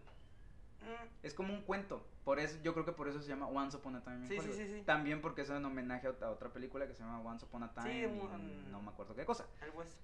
[0.81, 2.03] Mm, Es como un cuento.
[2.25, 4.53] Por eso, yo creo que por eso se llama Once Upon a Time Sí, sí,
[4.53, 4.83] sí, sí.
[4.87, 7.63] También porque es un homenaje a, ot- a otra película que se llama Once Upon
[7.65, 9.47] a Time Sí, in un- no me acuerdo qué cosa.
[9.63, 10.01] el western.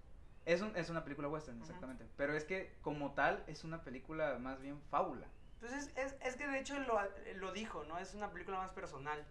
[0.47, 2.07] Es, un, es una película western, exactamente.
[2.17, 5.27] Pero es que como tal es una película más bien fábula.
[5.61, 6.99] Entonces, es, es que de hecho lo,
[7.35, 7.99] lo dijo, ¿no?
[7.99, 9.27] Es una película más personal.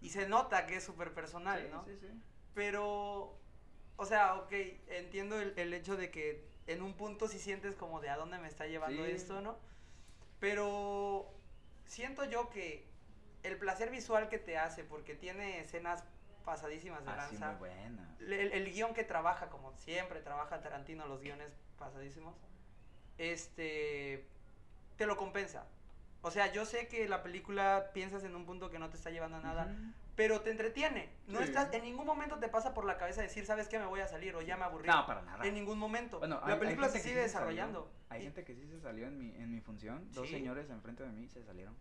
[0.00, 1.84] Y se nota que es súper personal, Sí, ¿no?
[1.84, 2.08] sí, sí.
[2.54, 3.38] Pero,
[3.96, 4.52] o sea, ok,
[4.88, 8.38] entiendo el, el hecho de que en un punto sí sientes como de a dónde
[8.38, 9.10] me está llevando Sí.
[9.12, 9.58] esto, ¿no?
[10.40, 11.32] Pero
[11.86, 12.86] siento yo que
[13.42, 16.02] el placer visual que te hace, porque tiene escenas
[16.46, 18.16] pasadísimas de lanza, Ah, muy buena.
[18.20, 22.34] el, el guion que trabaja, como siempre trabaja Tarantino, los guiones pasadísimos,
[23.18, 24.24] este,
[24.96, 25.66] te lo compensa.
[26.22, 29.10] O sea, yo sé que la película piensas en un punto que no te está
[29.10, 29.92] llevando a nada, Ujú.
[30.16, 31.10] pero te entretiene.
[31.26, 31.44] No Sí.
[31.44, 33.78] estás, en ningún momento te pasa por la cabeza decir, ¿sabes qué?
[33.78, 34.88] Me voy a salir o ya me aburrí.
[34.88, 35.44] No, para nada.
[35.46, 36.18] En ningún momento.
[36.20, 37.90] Bueno, hay- la hay película se gente que sigue sí se desarrollando.
[38.08, 40.08] Hay Y- gente que sí se salió en mi, en mi función.
[40.12, 40.34] Dos Sí.
[40.34, 41.76] señores enfrente de mí se salieron.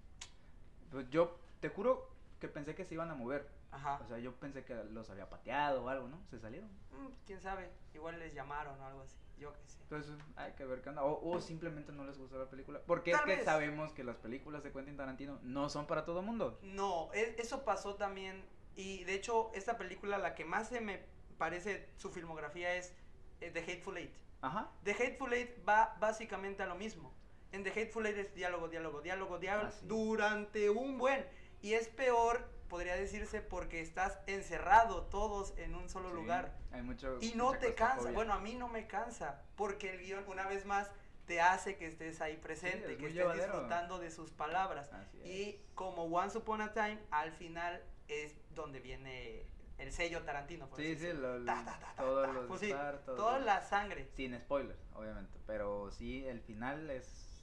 [0.91, 2.09] Pues yo te juro
[2.39, 3.47] que pensé que se iban a mover.
[3.71, 3.99] Ajá.
[4.03, 6.19] O sea, yo pensé que los había pateado o algo, ¿no?
[6.29, 6.69] Se salieron.
[6.91, 7.69] Mm, Quién sabe.
[7.93, 9.17] Igual les llamaron o algo así.
[9.37, 9.79] Yo qué sé.
[9.81, 11.03] Entonces hay que ver qué onda.
[11.03, 12.79] O, o simplemente no les gustó la película.
[12.87, 13.45] Porque Tal es que vez.
[13.45, 16.57] sabemos que las películas de Quentin Tarantino no son para todo mundo.
[16.63, 18.45] No, e- eso pasó también.
[18.77, 21.03] Y de hecho, esta película, la que más se me
[21.37, 22.93] parece su filmografía es
[23.41, 24.13] eh, The Hateful Eight.
[24.41, 24.71] Ajá.
[24.83, 27.13] The Hateful Eight va básicamente a lo mismo.
[27.51, 31.25] En The Hateful Eight es diálogo, diálogo, diálogo, diálogo, Ah, durante un buen.
[31.61, 36.53] Y es peor, podría decirse, porque estás encerrado todos en un solo Sí, lugar.
[36.71, 37.17] Hay mucho.
[37.21, 38.11] Y no te cansa.
[38.11, 39.41] Bueno, a mí no me cansa.
[39.55, 40.89] Porque el guion, una vez más,
[41.25, 43.53] te hace que estés ahí presente, es que estés llevadero.
[43.53, 44.91] disfrutando de sus palabras.
[44.93, 45.25] Así es.
[45.27, 49.45] Y como Once Upon a Time, al final es donde viene
[49.77, 50.67] el sello Tarantino.
[50.67, 54.07] Por Sí, sí, lo, Ta, ta, ta, todos los Pues sí, todos Toda la sangre.
[54.15, 55.39] Sin spoilers, obviamente.
[55.47, 57.34] Pero sí, el final es.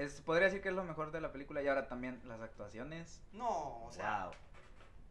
[0.00, 1.62] Es, podría decir que es lo mejor de la película.
[1.62, 3.20] Y ahora también las actuaciones.
[3.32, 4.34] No, o sea, wow.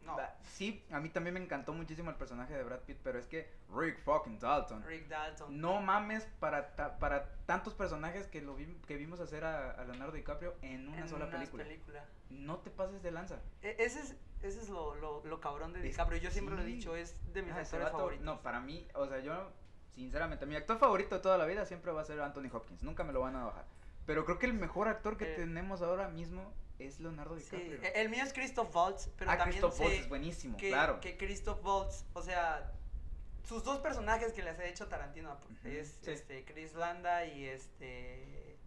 [0.04, 0.16] no.
[0.42, 2.98] Sí, a mí también me encantó muchísimo el personaje de Brad Pitt.
[3.04, 4.82] Pero es que Rick fucking Dalton.
[4.84, 5.60] Rick Dalton.
[5.60, 9.84] No mames para, ta- para tantos personajes que lo vi- que vimos hacer a, a
[9.84, 11.64] Leonardo DiCaprio en una en sola una película.
[11.64, 12.04] película.
[12.30, 13.40] No te pases de lanza.
[13.62, 16.18] E- ese es, ese es lo, lo, lo cabrón de DiCaprio.
[16.20, 18.24] Yo siempre lo he dicho, es de mis Ah, actores vato- favoritos.
[18.24, 19.50] No, para mí, o sea, yo,
[19.94, 22.82] sinceramente, mi actor favorito de toda la vida siempre va a ser Anthony Hopkins.
[22.82, 23.64] Nunca me lo van a bajar.
[24.10, 25.36] Pero creo que el mejor actor que Eh.
[25.36, 27.80] tenemos ahora mismo es Leonardo Sí, DiCaprio.
[27.84, 30.68] e- el mío es Christoph Waltz, pero ah, también Christoph sé Waltz es buenísimo, que,
[30.70, 30.98] claro.
[31.00, 32.72] que Christoph Waltz, o sea,
[33.44, 36.10] sus dos personajes que les ha hecho Tarantino Ujú, es sí.
[36.10, 38.58] este Chris Landa y este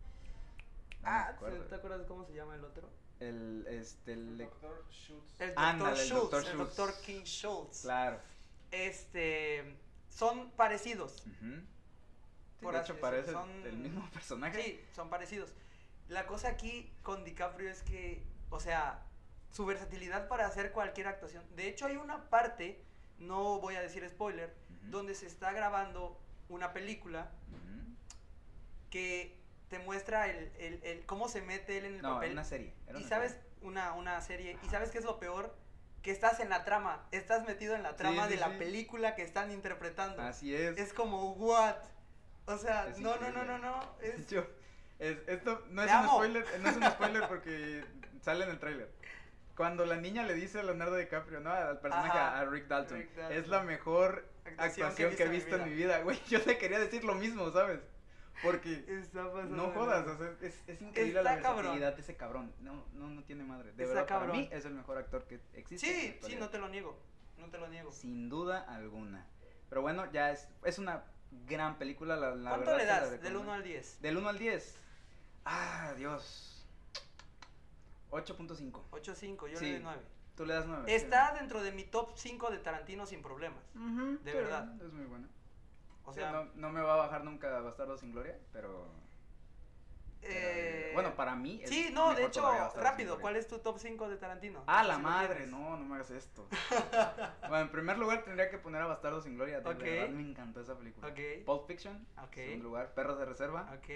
[1.02, 1.36] No ah.
[1.68, 2.90] ¿te acuerdas cómo se llama el otro?
[3.20, 5.42] El, este, el, Doctor Schultz.
[5.42, 7.82] El doctor el Schultz, el doctor King Schultz.
[7.82, 8.18] claro.
[8.72, 9.76] Este
[10.08, 11.22] son parecidos.
[11.42, 11.66] Sí,
[12.64, 14.62] Por de hecho, parece son- el mismo personaje.
[14.64, 15.54] Sí, son parecidos.
[16.10, 19.02] La cosa aquí con DiCaprio es que, o sea,
[19.52, 21.44] su versatilidad para hacer cualquier actuación.
[21.56, 22.82] De hecho, hay una parte,
[23.20, 24.50] no voy a decir spoiler,
[24.82, 24.92] Ujú.
[24.92, 27.96] donde se está grabando una película Ujú.
[28.90, 29.38] que
[29.70, 32.32] te muestra el, el- el- cómo se mete él en el No, papel.
[32.34, 32.74] una serie.
[32.88, 33.48] era y una sabes, serie.
[33.62, 35.56] una, una serie, y sabes qué es lo peor,
[36.04, 38.58] que estás en la trama, estás metido en la trama sí, de la sí.
[38.58, 40.22] película que están interpretando.
[40.22, 40.78] Así es.
[40.78, 41.78] Es como, what?
[42.46, 43.96] O sea, Es no, no, no, no, no.
[45.00, 47.84] Es, esto no es un spoiler, no es un spoiler porque
[48.22, 48.90] sale en el tráiler.
[49.56, 51.52] Cuando la niña le dice a Leonardo DiCaprio, ¿no?
[51.52, 53.38] Al personaje, Ajá, a Rick Dalton, Rick Dalton.
[53.38, 56.20] es la mejor Actuación actuación, que he visto en mi vida, güey.
[56.30, 57.82] Yo le quería decir lo mismo, ¿sabes?
[58.42, 62.16] Porque Está pasando no jodas, o sea, es, es increíble la Está versatilidad de ese
[62.16, 62.54] cabrón.
[62.62, 63.74] No, no, no tiene madre.
[63.74, 64.38] De Está verdad, para cabrón.
[64.38, 65.88] mí es el mejor actor que existe.
[65.88, 66.98] Sí, sí, no te lo niego.
[67.38, 67.92] No te lo niego.
[67.92, 69.28] Sin duda alguna.
[69.70, 71.04] Pero bueno, ya es, es una
[71.46, 72.16] gran película.
[72.16, 73.42] La, la ¿Cuánto le das del recomiendo.
[73.42, 74.02] 1 al 10?
[74.02, 74.78] Del 1 al 10.
[75.46, 76.66] Ah, Dios.
[78.12, 78.84] 8.5.
[78.92, 79.66] 8.5, yo Sí.
[79.66, 80.02] le doy 9.
[80.36, 80.96] Tú le das 9.
[80.96, 83.64] Está dentro de mi top 5 de Tarantino sin problemas.
[83.74, 84.74] de verdad.
[84.82, 85.28] Es muy bueno.
[86.06, 88.88] O Sí, sea, no, no me va a bajar nunca Bastardo sin Gloria, pero.
[90.26, 91.60] Eh, bueno, para mí.
[91.64, 92.44] es Sí, no, de hecho,
[92.76, 93.20] rápido.
[93.20, 94.64] ¿cuál es tu top 5 de Tarantino?
[94.68, 96.48] Ah, la si madre, no, no me hagas esto.
[97.50, 99.62] bueno, en primer lugar tendría que poner a Bastardo sin Gloria.
[99.62, 99.80] De Ok.
[99.80, 101.08] verdad me encantó esa película.
[101.08, 101.20] Ok.
[101.46, 102.08] Pulp Fiction.
[102.24, 102.38] Ok.
[102.38, 103.72] En segundo lugar, Perros de Reserva.
[103.78, 103.90] Ok.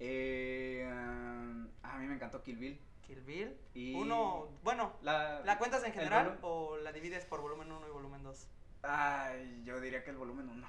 [0.00, 2.80] Eh, um, a mí me encantó Kill Bill.
[3.06, 3.58] Kill Bill.
[3.74, 7.90] Y Uno, bueno, La, ¿la cuentas en general o la divides por volumen 1 y
[7.90, 8.48] volumen 2?
[8.82, 10.66] Ay, yo diría que el volumen 1.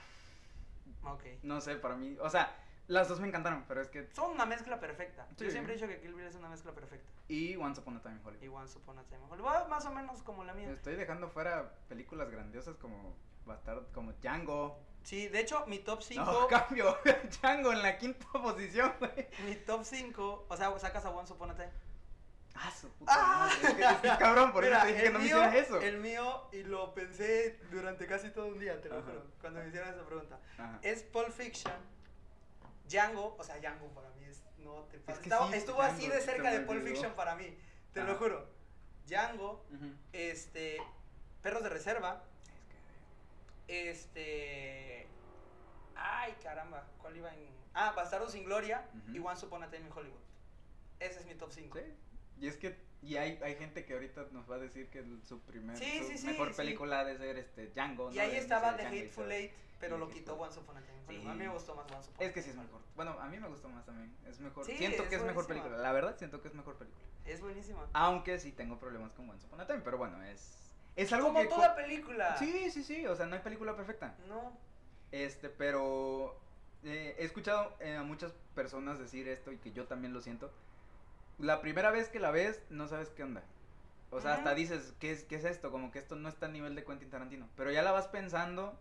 [1.03, 1.23] Ok.
[1.43, 2.55] No sé, para mí, o sea,
[2.89, 4.09] las dos me encantaron, pero es que...
[4.13, 5.25] Son una mezcla perfecta.
[5.37, 5.51] Yo Sí.
[5.51, 7.07] siempre he dicho que Kill Bill es una mezcla perfecta.
[7.27, 8.43] Y Once Upon a Time in Hollywood.
[8.43, 9.49] Y Once Upon a Time in Hollywood.
[9.49, 10.69] Va más o menos como la mía.
[10.71, 13.15] Estoy dejando fuera películas grandiosas como
[13.45, 14.79] Bastard, como Django.
[15.03, 16.23] Sí, de hecho, mi top 5.
[16.25, 16.97] No, cambio,
[17.41, 19.27] Django en la quinta posición, güey.
[19.45, 20.45] Mi top 5.
[20.49, 21.69] O sea, sacas a Once Upon a Time.
[22.55, 23.37] Ah, su puta Ah.
[23.47, 23.67] madre.
[23.69, 25.55] Es que, es que, cabrón, por eso Mira, te dije que no me mío- hicieras
[25.55, 25.79] eso.
[25.79, 29.67] El mío, y lo pensé durante casi todo un día, te lo juro, cuando me
[29.69, 30.39] hicieron esa pregunta.
[30.57, 30.79] Ajá.
[30.81, 31.71] Es Pulp Fiction,
[32.89, 36.19] Django, o sea, Django para mí es, no te que Estaba- sí, estuvo así de
[36.21, 36.83] cerca de Pulp.
[36.83, 37.55] Fiction para mí,
[37.93, 38.47] te lo juro.
[39.07, 39.63] Django,
[40.11, 40.77] este,
[41.41, 42.23] Perros de Reserva,
[43.67, 45.07] Es que- este,
[45.95, 47.47] ay caramba, ¿cuál iba en?
[47.73, 49.15] Ah, Bastardo sin Gloria Ujú.
[49.15, 50.19] y Once Upon a Time in Hollywood.
[50.99, 51.77] Ese es mi top 5.
[51.77, 51.85] Sí.
[52.39, 55.21] Y es que y hay, hay gente que ahorita nos va a decir que el-
[55.25, 58.11] su primer Sí, su sí, sí, mejor película ha de ser este Django.
[58.11, 58.21] Y ¿no?
[58.21, 59.31] ahí estaba The Hateful.
[59.31, 60.99] Eight, pero lo quitó Once Upon a Time.
[61.07, 61.27] Sí.
[61.27, 62.81] A mí me gustó más Once Upon a Es que sí es mejor.
[62.95, 64.13] Bueno, a mí me gustó más también.
[64.27, 64.65] Es mejor.
[64.65, 65.77] Sí, siento es que es mejor película.
[65.77, 67.03] La verdad, siento que es mejor película.
[67.25, 67.87] Es buenísima.
[67.93, 69.81] Aunque sí tengo problemas con Once Upon a Time.
[69.83, 70.55] Pero bueno, es.
[70.95, 71.47] Es algo Como que.
[71.47, 72.37] toda película.
[72.37, 73.07] Sí, sí, sí.
[73.07, 74.15] O sea, no hay película perfecta.
[74.27, 74.51] No.
[75.11, 76.37] Este, pero.
[76.83, 80.51] eh, he escuchado eh, a muchas personas decir esto y que yo también lo siento.
[81.37, 83.43] La primera vez que la ves, no sabes qué onda.
[84.11, 85.71] O sea, hasta dices, ¿qué es, ¿qué es esto?
[85.71, 87.47] Como que esto no está a nivel de Quentin Tarantino.
[87.55, 88.77] Pero ya la vas pensando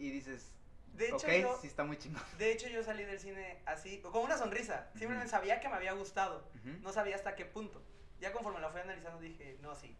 [0.00, 0.50] y dices,
[0.94, 2.22] De hecho, ok, yo, sí está muy chingón.
[2.38, 4.88] de hecho, yo salí del cine así, con una sonrisa.
[4.92, 5.36] Simplemente Ujú.
[5.36, 6.48] sabía que me había gustado.
[6.56, 6.78] Ujú.
[6.80, 7.82] No sabía hasta qué punto.
[8.18, 9.96] Ya conforme la fui analizando dije, no, sí.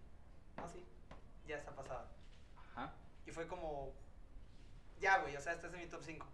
[0.56, 0.84] No, sí.
[1.46, 2.10] Ya está pasada.
[2.72, 2.94] Ajá.
[3.26, 3.92] Y fue como,
[4.98, 6.26] ya, güey, o sea, este es mi top 5.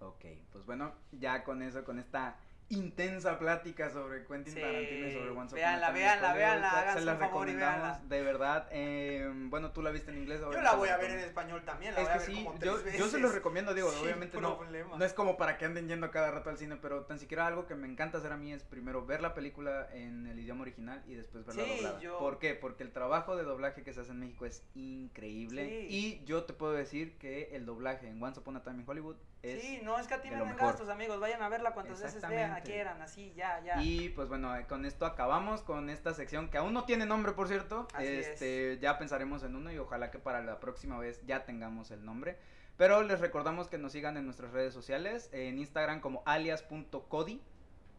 [0.00, 2.36] Ok, pues bueno, ya con eso, con esta
[2.68, 6.70] intensa plática sobre Quentin Sí, Tarantino y sobre Once Upon a Time véanla, Hollywood, véanla,
[6.94, 8.68] se- las un favor y recomendamos de verdad.
[8.72, 10.40] eh, bueno, tú la viste en inglés.
[10.40, 12.44] Yo la voy a ver en español también, la Es voy a que ver sí,
[12.44, 14.58] como yo, yo se los recomiendo, digo, Sin obviamente no,
[14.98, 17.66] no es como para que anden yendo cada rato al cine, pero tan siquiera algo
[17.66, 21.04] que me encanta hacer a mí es primero ver la película en el idioma original
[21.06, 22.00] y después verla Sí, doblada.
[22.00, 22.54] yo- ¿Por qué?
[22.54, 25.86] Porque el trabajo de doblaje que se hace en México es increíble Sí.
[25.88, 29.16] y yo te puedo decir que el doblaje en Once Upon a Time in Hollywood
[29.52, 30.70] es Sí, no, es que a ti de me lo dan mejor.
[30.70, 31.20] gastos, amigos.
[31.20, 33.82] Vayan a verla cuantas veces vean, quieran, así, ya, ya.
[33.82, 37.32] Y pues bueno, eh, con esto acabamos con esta sección que aún no tiene nombre,
[37.32, 37.86] por cierto.
[37.94, 41.90] Así este, ya pensaremos en uno y ojalá que para la próxima vez ya tengamos
[41.90, 42.38] el nombre.
[42.76, 47.40] Pero les recordamos que nos sigan en nuestras redes sociales, en Instagram como alias.cody,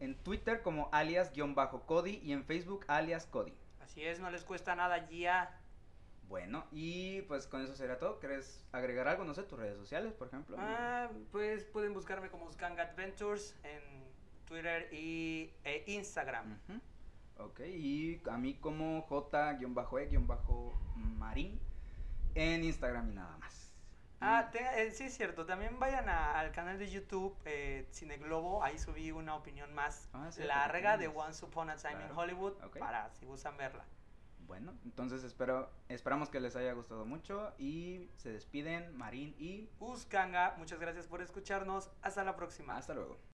[0.00, 3.52] en Twitter como alias-cody y en Facebook alias Cody.
[3.80, 5.58] Así es, no les cuesta nada ya.
[6.28, 8.18] Bueno, y pues con eso será todo.
[8.20, 9.24] ¿Quieres agregar algo?
[9.24, 10.56] No sé, tus redes sociales, por ejemplo.
[10.60, 13.82] Ah, pues pueden buscarme como Skang Adventures en
[14.44, 16.58] Twitter y e Instagram.
[16.68, 16.80] Ujú.
[17.46, 19.02] Ok, y a mí como
[20.36, 21.60] J-E-Marín
[22.34, 23.72] en Instagram y nada más.
[24.20, 28.16] Ah, te- eh, sí es cierto, también vayan a- al canal de YouTube eh, Cine
[28.16, 31.06] Globo, ahí subí una opinión más Ah, larga de.
[31.06, 32.16] Once Upon a Time in.
[32.16, 33.84] Hollywood para si gustan verla.
[34.48, 40.54] Bueno, entonces espero, esperamos que les haya gustado mucho y se despiden Marín y Uskanga,
[40.56, 42.74] muchas gracias por escucharnos, hasta la próxima.
[42.74, 43.18] hasta luego.